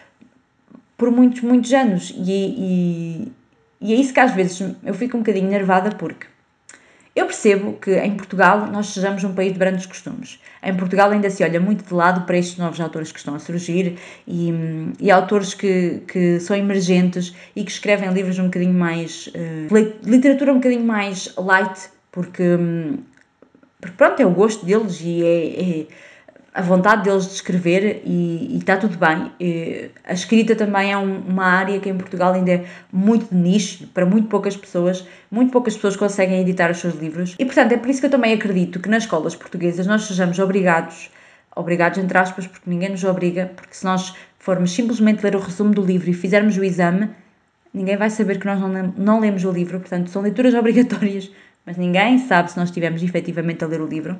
[0.96, 2.14] por muitos, muitos anos.
[2.16, 3.32] E, e,
[3.80, 6.26] e é isso que às vezes eu fico um bocadinho nervada porque
[7.14, 10.40] eu percebo que em Portugal nós sejamos um país de grandes costumes.
[10.62, 13.38] Em Portugal ainda se olha muito de lado para estes novos autores que estão a
[13.38, 14.52] surgir e,
[15.00, 19.26] e autores que, que são emergentes e que escrevem livros um bocadinho mais.
[19.28, 22.56] Uh, literatura um bocadinho mais light, porque,
[23.80, 25.86] porque pronto, é o gosto deles e é, é
[26.52, 29.30] a vontade deles de escrever e, está tudo bem.
[29.38, 33.40] E a escrita também é um, uma área que em Portugal ainda é muito de
[33.40, 37.36] nicho, para muito poucas pessoas, muito poucas pessoas conseguem editar os seus livros.
[37.38, 40.38] E portanto é por isso que eu também acredito que nas escolas portuguesas nós sejamos
[40.38, 41.10] obrigados
[41.54, 45.74] obrigados entre aspas, porque ninguém nos obriga, porque se nós formos simplesmente ler o resumo
[45.74, 47.10] do livro e fizermos o exame,
[47.72, 51.30] ninguém vai saber que nós não, não lemos o livro, portanto, são leituras obrigatórias,
[51.66, 54.18] mas ninguém sabe se nós estivermos efetivamente a ler o livro.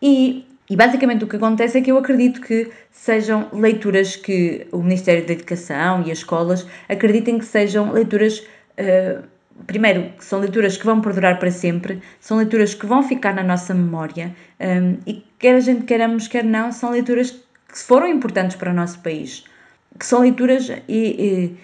[0.00, 4.78] E, e basicamente o que acontece é que eu acredito que sejam leituras que o
[4.78, 8.38] Ministério da Educação e as escolas acreditem que sejam leituras.
[8.78, 9.22] Uh,
[9.66, 13.42] primeiro, que são leituras que vão perdurar para sempre, são leituras que vão ficar na
[13.42, 18.08] nossa memória um, ehm, e quer a gente queiramos, quer não, são leituras que foram
[18.08, 19.44] importantes para o nosso país.
[19.98, 21.56] Que são leituras e, e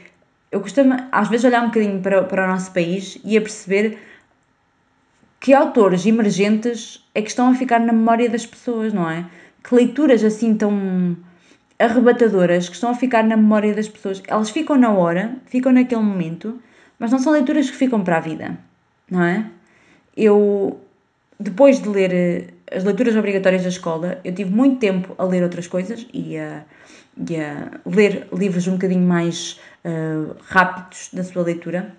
[0.51, 3.99] eu costumo às vezes olhar um bocadinho para, para o nosso país e a perceber
[5.41, 9.26] que autores emergentes é que estão a ficar na memória das pessoas, não é?
[9.62, 11.16] Que leituras assim tão
[11.78, 14.22] arrebatadoras que estão a ficar na memória das pessoas.
[14.26, 16.61] Elas ficam na hora, ficam naquele momento,
[16.99, 18.59] mas não são leituras que ficam para a vida,
[19.09, 19.47] não é?
[20.16, 20.80] Eu,
[21.39, 25.45] depois de ler eh, as leituras obrigatórias da escola, eu tive muito tempo a ler
[25.45, 26.64] outras coisas e a,
[27.28, 31.95] e a ler livros um bocadinho mais uh, rápidos na sua leitura.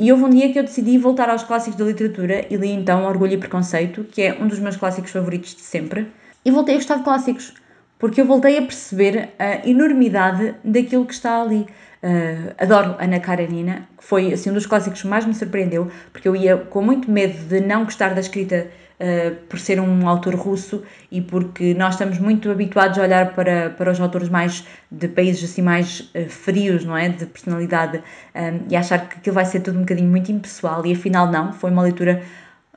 [0.00, 3.04] E houve um dia que eu decidi voltar aos clássicos da literatura e li então
[3.04, 6.06] Orgulho e Preconceito, que é um dos meus clássicos favoritos de sempre.
[6.44, 7.52] E voltei a gostar de clássicos,
[7.98, 11.66] porque eu voltei a perceber a enormidade daquilo que está ali.
[12.00, 16.28] Uh, adoro Ana Karenina, que foi assim, um dos clássicos que mais me surpreendeu, porque
[16.28, 18.68] eu ia com muito medo de não gostar da escrita
[19.00, 23.70] uh, por ser um autor russo e porque nós estamos muito habituados a olhar para,
[23.70, 27.08] para os autores mais de países assim mais uh, frios, não é?
[27.08, 28.02] De personalidade
[28.34, 31.52] um, e achar que aquilo vai ser tudo um bocadinho muito impessoal e afinal não,
[31.52, 32.22] foi uma leitura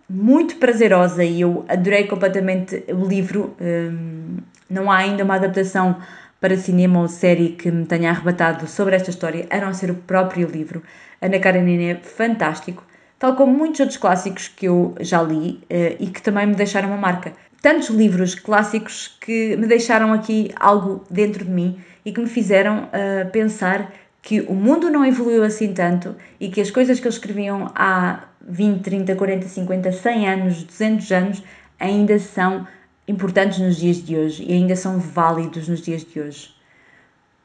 [0.09, 3.55] muito prazerosa e eu adorei completamente o livro.
[3.61, 4.37] Um,
[4.69, 5.97] não há ainda uma adaptação
[6.39, 9.95] para cinema ou série que me tenha arrebatado sobre esta história, a não ser o
[9.95, 10.81] próprio livro.
[11.21, 12.83] Ana Karenina é fantástico
[13.21, 16.87] tal como muitos outros clássicos que eu já li uh, e que também me deixaram
[16.87, 17.31] uma marca.
[17.61, 22.85] Tantos livros clássicos que me deixaram aqui algo dentro de mim e que me fizeram
[22.85, 23.93] uh, pensar
[24.23, 28.23] que o mundo não evoluiu assim tanto e que as coisas que eles escreviam há
[28.41, 31.43] 20, 30, 40, 50, 100 anos, 200 anos
[31.79, 32.65] ainda são
[33.07, 36.55] importantes nos dias de hoje e ainda são válidos nos dias de hoje.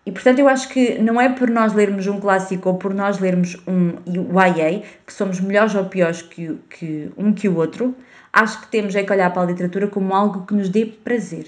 [0.07, 3.19] E portanto eu acho que não é por nós lermos um clássico ou por nós
[3.19, 7.93] lermos um YA que somos melhores ou piores que, que um que o outro.
[8.33, 11.47] Acho que temos é que olhar para a literatura como algo que nos dê prazer.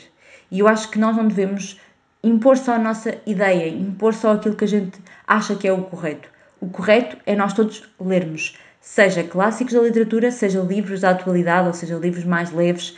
[0.51, 1.81] E eu acho que nós não devemos
[2.21, 5.83] impor só a nossa ideia, impor só aquilo que a gente acha que é o
[5.83, 6.29] correto.
[6.61, 11.75] O correto é nós todos lermos, seja clássicos da literatura, seja livros da atualidade ou
[11.75, 12.97] seja livros mais leves.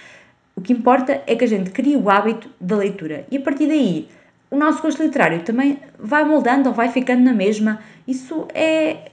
[0.56, 3.66] O que importa é que a gente crie o hábito da leitura e a partir
[3.66, 4.08] daí
[4.51, 7.78] o nosso gosto literário também vai moldando ou vai ficando na mesma.
[8.07, 9.11] Isso é,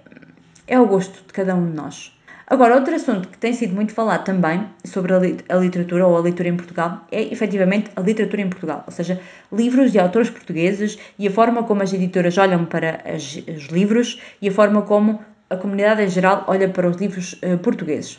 [0.67, 2.17] é o gosto de cada um de nós.
[2.49, 6.21] Agora, outro assunto que tem sido muito falado também sobre a, a literatura ou a
[6.21, 9.19] leitura em Portugal é efetivamente a literatura em Portugal, ou seja,
[9.51, 14.47] livros de autores portugueses e a forma como as editoras olham para os livros e
[14.47, 15.19] a forma como
[15.49, 18.17] a comunidade em geral olha para os livros uh, portugueses.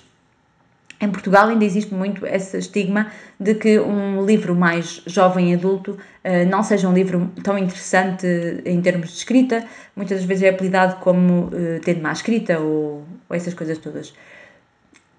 [1.01, 6.49] Em Portugal ainda existe muito esse estigma de que um livro mais jovem adulto uh,
[6.51, 8.27] não seja um livro tão interessante
[8.65, 13.55] em termos de escrita, muitas vezes é apelidado como uh, tendo má escrita ou, essas
[13.55, 14.13] coisas todas.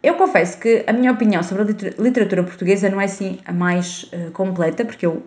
[0.03, 4.03] Eu confesso que a minha opinião sobre a literatura portuguesa não é assim a mais
[4.03, 5.23] uh, completa, porque eu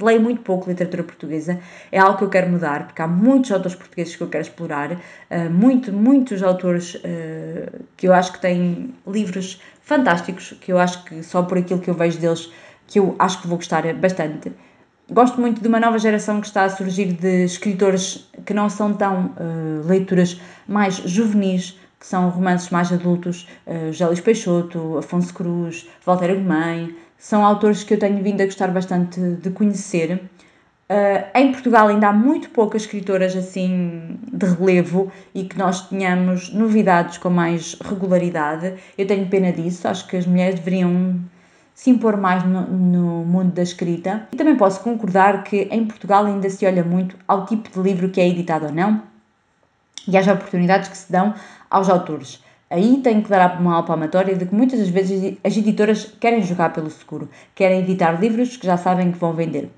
[0.00, 1.58] leio muito pouco literatura portuguesa,
[1.90, 4.96] é algo que eu quero mudar, porque há muitos autores portugueses que eu quero explorar,
[5.50, 7.02] muito, muitos autores
[7.96, 11.88] que eu acho que têm livros fantásticos, que eu acho que só por aquilo que
[11.88, 12.52] eu vejo deles,
[12.86, 14.52] que eu acho que vou gostar bastante.
[15.10, 18.92] Gosto muito de uma nova geração que está a surgir de escritores que não são
[18.92, 25.32] tão uh, leituras mais juvenis, que são romances mais adultos, uh, José Luís Peixoto, Afonso
[25.32, 30.20] Cruz, Walter Guimarães, são autores que eu tenho vindo a gostar bastante de conhecer.
[30.90, 36.50] Uh, em Portugal ainda há muito poucas escritoras assim de relevo e que nós tenhamos
[36.52, 38.74] novidades com mais regularidade.
[38.96, 41.20] Eu tenho pena disso, acho que as mulheres deveriam
[41.74, 44.26] se impor mais no, no, mundo da escrita.
[44.32, 48.08] E também posso concordar que em Portugal ainda se olha muito ao tipo de livro
[48.08, 49.02] que é editado ou não
[50.08, 51.34] e às oportunidades que se dão
[51.70, 52.42] aos autores.
[52.70, 56.72] Aí tenho que dar uma palmatória de que muitas das vezes as editoras querem jogar
[56.72, 59.70] pelo seguro, querem editar livros que já sabem que vão vender.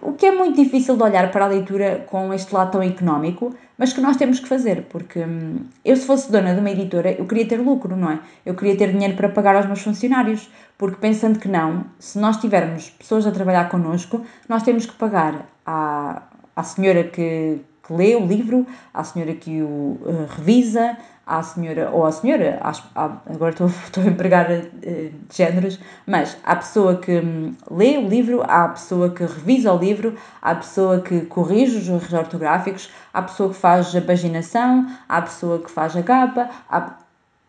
[0.00, 3.54] O que é muito difícil de olhar para a leitura com este lado tão económico,
[3.78, 7.12] mas que nós temos que fazer, porque hum, eu, se fosse dona de uma editora,
[7.12, 8.20] eu queria ter lucro, não é?
[8.44, 10.48] Eu queria ter dinheiro para pagar aos meus funcionários,
[10.78, 15.46] porque pensando que não, se nós tivermos pessoas a trabalhar connosco, nós temos que pagar
[15.66, 16.22] à,
[16.54, 20.96] à senhora que, que lê o livro, a senhora que o uh, revisa,
[21.26, 26.56] a senhora, ou a senhora, há, agora estou, estou a empregar uh, géneros, mas a
[26.56, 31.22] pessoa que um, lê o livro, a pessoa que revisa o livro, a pessoa que
[31.22, 36.02] corrige os erros ortográficos, a pessoa que faz a paginação, a pessoa que faz a
[36.02, 36.50] capa.
[36.68, 36.96] Há...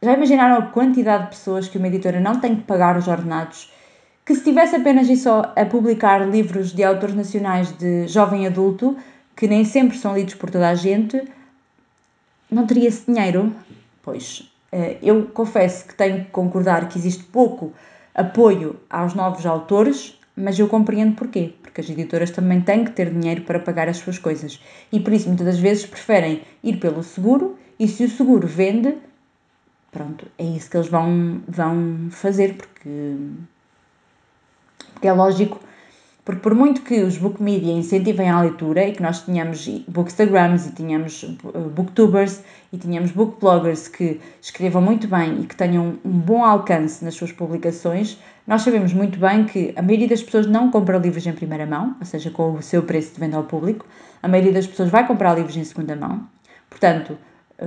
[0.01, 3.71] Já imaginaram a quantidade de pessoas que uma editora não tem que pagar os ordenados?
[4.25, 8.97] Que se tivesse apenas e só a publicar livros de autores nacionais de jovem adulto,
[9.35, 11.21] que nem sempre são lidos por toda a gente,
[12.53, 13.53] não teria esse dinheiro?
[14.01, 17.73] Pois, eh, eu confesso que tenho que concordar que existe pouco
[18.13, 21.53] apoio aos novos autores, mas eu compreendo porquê.
[21.61, 24.59] Porque as editoras também têm que ter dinheiro para pagar as suas coisas.
[24.91, 28.95] E por isso, muitas das vezes, preferem ir pelo seguro e se o seguro vende,
[29.91, 33.17] pronto, é isso que eles vão, vão fazer, porque,
[34.93, 35.59] porque é lógico
[36.25, 40.67] porque por muito que os book media incentivem a leitura e que nós tenhamos bookstagrams
[40.67, 46.11] e tenhamos eh, booktubers e tenhamos bookbloggers que escrevam muito bem e que tenham um
[46.11, 48.17] bom alcance nas suas publicações,
[48.47, 51.95] nós sabemos muito bem que a maioria das pessoas não compra livros em primeira mão,
[51.99, 53.85] ou seja, com o seu preço de venda ao público.
[54.21, 56.25] A maioria das pessoas vai comprar livros em segunda mão.
[56.69, 57.17] Portanto,
[57.57, 57.65] eh,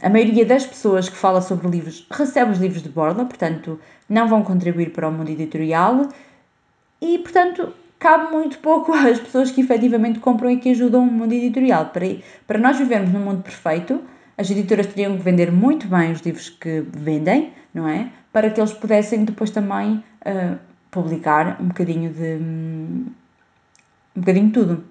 [0.00, 3.78] a maioria das pessoas que fala sobre livros recebe os livros de borla, portanto,
[4.08, 6.08] não vão contribuir para o mundo editorial
[7.04, 11.32] e, portanto, cabe muito pouco às pessoas que efetivamente compram e que ajudam o mundo
[11.32, 11.86] editorial.
[11.86, 12.06] Para,
[12.46, 14.00] para nós vivermos num mundo perfeito,
[14.38, 18.08] as editoras teriam que vender muito bem os livros que vendem, não é?
[18.32, 20.58] Para que eles pudessem depois também uh,
[20.90, 22.38] publicar um bocadinho de.
[24.16, 24.84] um bocadinho de tudo.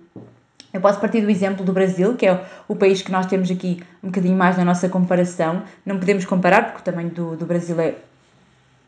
[0.72, 3.84] Eu posso partir do exemplo do Brasil, que é o país que nós temos aqui
[4.04, 5.64] um bocadinho mais na nossa comparação.
[5.86, 7.96] Não podemos comparar, porque o tamanho do, do Brasil é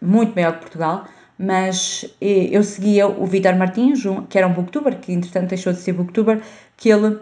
[0.01, 1.05] muito maior que Portugal,
[1.37, 5.79] mas eh, eu seguia o Vitor Martins, que era um booktuber, que entretanto deixou de
[5.79, 6.41] ser booktuber,
[6.77, 7.19] que ele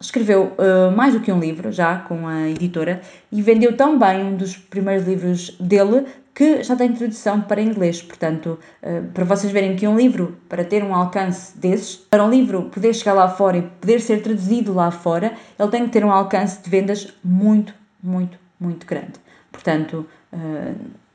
[0.00, 3.00] escreveu uh, mais do que um livro já com a editora
[3.32, 8.02] e vendeu tão bem um dos primeiros livros dele que já tem tradução para inglês.
[8.02, 12.30] Portanto, uh, para vocês verem que um livro, para ter um alcance desses, para um
[12.30, 16.04] livro poder chegar lá fora e poder ser traduzido lá fora, ele tem que ter
[16.04, 19.12] um alcance de vendas muito, muito, muito grande.
[19.50, 20.74] Portanto, uh,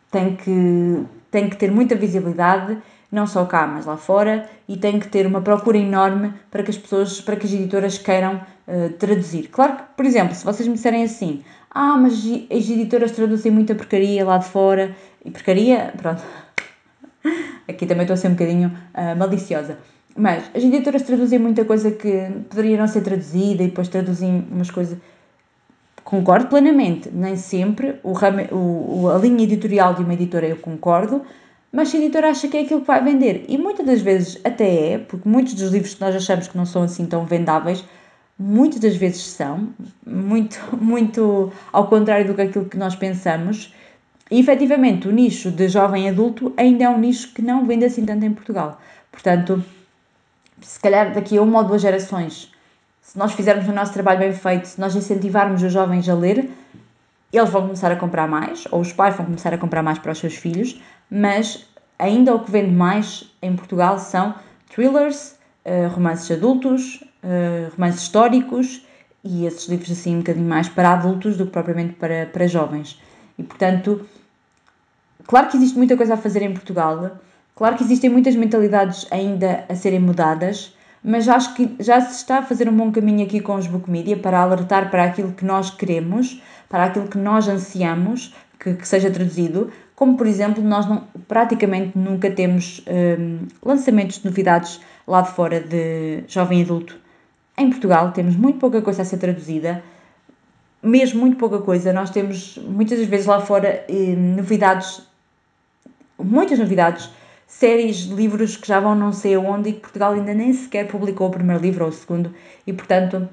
[0.10, 2.78] tem que tem que ter muita visibilidade,
[3.12, 6.72] não só cá, mas lá fora, e tem que ter uma procura enorme para que
[6.72, 9.48] as pessoas, para que as editoras queiram uh, traduzir.
[9.48, 13.76] Claro que, por exemplo, se vocês me disserem assim, ah, mas as editoras traduzem muita
[13.76, 16.22] porcaria lá de fora, e porcaria, pronto,
[17.68, 19.78] aqui também estou a ser um bocadinho uh, maliciosa.
[20.16, 24.70] Mas as editoras traduzem muita coisa que poderia não ser traduzida e depois traduzem umas
[24.70, 24.98] coisas
[26.10, 28.14] Concordo plenamente, nem sempre o,
[28.52, 31.22] o, a linha editorial de uma editora eu concordo,
[31.72, 34.42] mas se a editora acha que é aquilo que vai vender, e muitas das vezes
[34.44, 37.86] até é, porque muitos dos livros que nós achamos que não são assim tão vendáveis,
[38.40, 39.70] muitas das vezes são,
[40.04, 43.72] muito, muito ao contrário do que aquilo que nós pensamos,
[44.32, 48.04] e efetivamente o nicho de jovem adulto ainda é um nicho que não vende assim
[48.04, 48.82] tanto em Portugal.
[49.12, 49.64] Portanto,
[50.60, 52.52] se calhar daqui a uma ou duas gerações
[53.10, 56.48] se nós fizermos o nosso trabalho bem feito, se nós incentivarmos os jovens a ler,
[57.34, 60.12] eles vão começar a comprar mais, ou os pais vão começar a comprar mais para
[60.12, 60.80] os seus filhos,
[61.10, 61.66] mas
[61.98, 64.36] ainda o que vende mais em Portugal são
[64.72, 65.36] thrillers,
[65.66, 68.86] eh, romances adultos, eh, romances históricos
[69.24, 73.02] e esses livros assim um bocadinho mais para adultos do que propriamente para, para jovens.
[73.40, 74.06] E portanto,
[75.26, 77.18] claro que existe muita coisa a fazer em Portugal,
[77.56, 82.40] claro que existem muitas mentalidades ainda a serem mudadas, mas acho que já se está
[82.40, 85.46] a fazer um bom caminho aqui com os book media para alertar para aquilo que
[85.46, 90.86] nós queremos, para aquilo que nós ansiamos que, que seja traduzido, como por exemplo, nós
[90.88, 96.98] não, praticamente nunca temos um, lançamentos de novidades lá de fora de jovem adulto.
[97.58, 99.84] Em Portugal temos muito pouca coisa a ser traduzida,
[100.82, 101.92] mesmo muito pouca coisa.
[101.92, 105.02] Nós temos muitas das vezes lá fora hum, novidades,
[106.18, 107.10] muitas novidades
[107.50, 110.88] séries de livros que já vão não sei aonde e que Portugal ainda nem sequer
[110.88, 112.34] publicou o primeiro livro ou o segundo
[112.66, 113.28] e, portanto,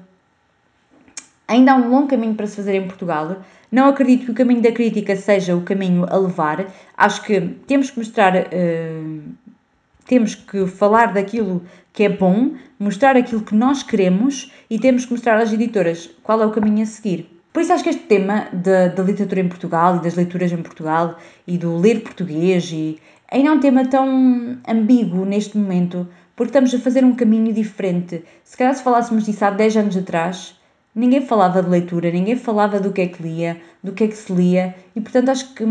[1.47, 3.37] ainda há um longo caminho para se fazer em Portugal.
[3.71, 6.65] Não acredito que o caminho da crítica seja o caminho a levar.
[6.97, 9.21] Acho que temos que mostrar, uh,
[10.05, 11.63] temos que falar daquilo
[11.93, 16.41] que é bom, mostrar aquilo que nós queremos e temos que mostrar às editoras qual
[16.41, 17.36] é o caminho a seguir.
[17.57, 21.17] Por isso acho que este tema da, literatura em Portugal e das leituras em Portugal
[21.47, 22.99] e do ler português e
[23.31, 28.23] ainda é um tema tão ambíguo neste momento, porque estamos a fazer um caminho diferente.
[28.43, 30.55] Se calhar se falássemos disso há 10 anos atrás,
[30.93, 34.15] ninguém falava de leitura, ninguém falava do que é que lia, do que é que
[34.15, 35.63] se lia, e portanto acho que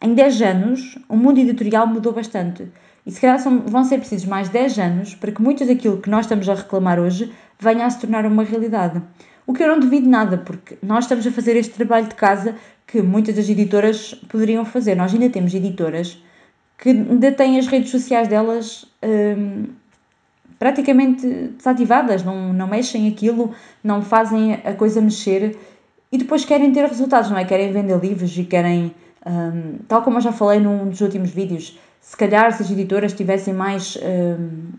[0.00, 2.66] em 10 anos o mundo editorial mudou bastante.
[3.04, 6.08] E se calhar são, vão ser precisos mais 10 anos para que muito daquilo que
[6.08, 7.30] nós estamos a reclamar hoje
[7.60, 9.02] venha a se tornar uma realidade.
[9.46, 12.54] O que eu não duvido nada, porque nós estamos a fazer este trabalho de casa
[12.86, 14.94] que muitas das editoras poderiam fazer.
[14.94, 16.22] Nós ainda temos editoras
[16.78, 19.66] que ainda têm as redes sociais delas hum,
[20.58, 21.26] praticamente
[21.56, 25.56] desativadas, não, não mexem aquilo, não fazem a coisa mexer
[26.10, 27.44] e depois querem ter resultados, não é?
[27.44, 28.94] Querem vender livros e querem,
[29.26, 33.12] hum, tal como eu já falei num dos últimos vídeos, se calhar se as editoras
[33.12, 34.70] tivessem mais hum,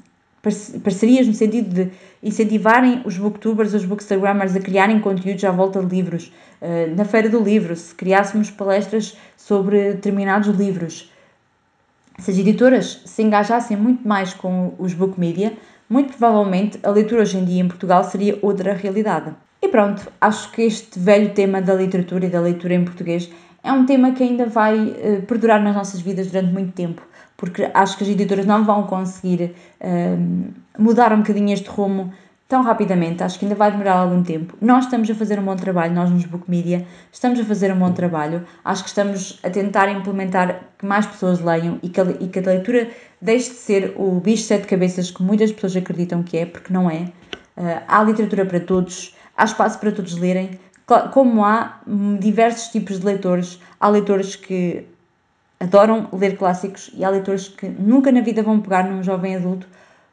[0.83, 1.91] parcerias no sentido de
[2.21, 6.31] incentivarem os booktubers, os bookstagrammers a criarem conteúdos à volta de livros.
[6.61, 11.11] Uh, na Feira do Livro, se criássemos palestras sobre determinados livros,
[12.17, 15.53] se as editoras se engajassem muito mais com os book media,
[15.89, 19.35] muito provavelmente a leitura hoje em dia em Portugal seria outra realidade.
[19.61, 23.29] E pronto, acho que este velho tema da literatura e da leitura em português
[23.63, 27.01] é um tema que ainda vai uh, perdurar nas nossas vidas durante muito tempo
[27.37, 32.13] porque acho que as editoras não vão conseguir um, mudar um bocadinho este rumo
[32.47, 34.55] tão rapidamente, acho que ainda vai demorar algum tempo.
[34.61, 37.79] Nós estamos a fazer um bom trabalho, nós nos Book Media estamos a fazer um
[37.79, 42.03] bom trabalho, acho que estamos a tentar implementar que mais pessoas leiam e que a,
[42.19, 45.75] e que a leitura deixe de ser o bicho de sete cabeças que muitas pessoas
[45.75, 47.11] acreditam que é, porque não é.
[47.57, 50.59] Uh, há literatura para todos, há espaço para todos lerem,
[51.11, 51.79] como há
[52.19, 54.85] diversos tipos de leitores, há leitores que
[55.65, 59.67] adoram ler clássicos e há leitores que nunca na vida vão pegar num jovem adulto,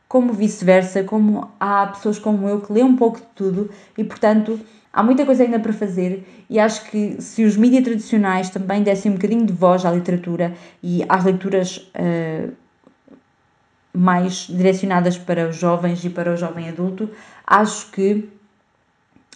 [0.09, 4.59] como vice-versa, como há pessoas como eu que lêem um pouco de tudo e, portanto,
[4.93, 9.11] há muita coisa ainda para fazer e acho que se os mídias tradicionais também dessem
[9.11, 12.53] um bocadinho de voz à literatura e às leituras uh,
[13.95, 17.09] mais direcionadas para os jovens e para o jovem adulto,
[17.47, 18.29] acho que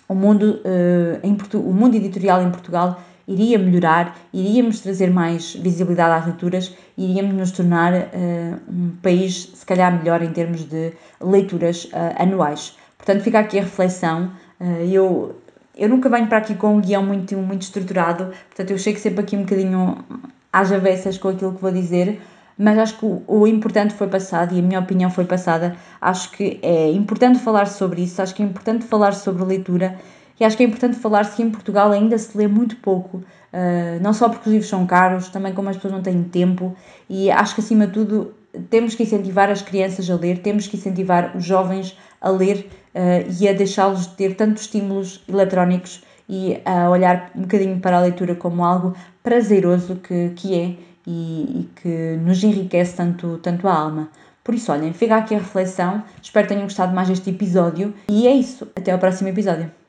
[0.08, 6.20] o mundo, uh, em, o mundo editorial em Portugal iria melhorar, iríamos trazer mais visibilidade
[6.20, 11.86] às leituras, iríamos nos tornar uh, um país, se calhar, melhor em termos de leituras
[11.86, 12.76] uh, anuais.
[12.96, 14.30] Portanto, fica aqui a reflexão.
[14.60, 15.36] Uh, eu,
[15.76, 19.20] eu nunca venho para aqui com um guião muito, muito estruturado, portanto, eu chego sempre
[19.20, 20.04] aqui um bocadinho
[20.52, 22.20] às avessas com aquilo que vou dizer,
[22.56, 25.76] mas acho que o, o, importante foi passado e a minha opinião foi passada.
[26.00, 29.98] Acho que é importante falar sobre isso, acho que é importante falar sobre leitura
[30.38, 34.02] e acho que é importante falar-se que em Portugal ainda se lê muito pouco, uh,
[34.02, 36.74] não só porque os livros são caros, também como as pessoas não têm tempo,
[37.08, 38.34] e acho que acima de tudo
[38.70, 43.32] temos que incentivar as crianças a ler, temos que incentivar os jovens a ler uh,
[43.40, 48.34] e a deixá-los ter tantos estímulos eletrónicos e a olhar um bocadinho para a leitura
[48.34, 50.74] como algo prazeroso que, que é
[51.06, 54.08] e, e que nos enriquece tanto, tanto a alma.
[54.42, 56.02] Por isso, olhem, fica aqui a reflexão.
[56.22, 57.92] Espero que tenham gostado mais deste episódio.
[58.08, 58.66] E é isso.
[58.76, 59.85] Até ao próximo episódio.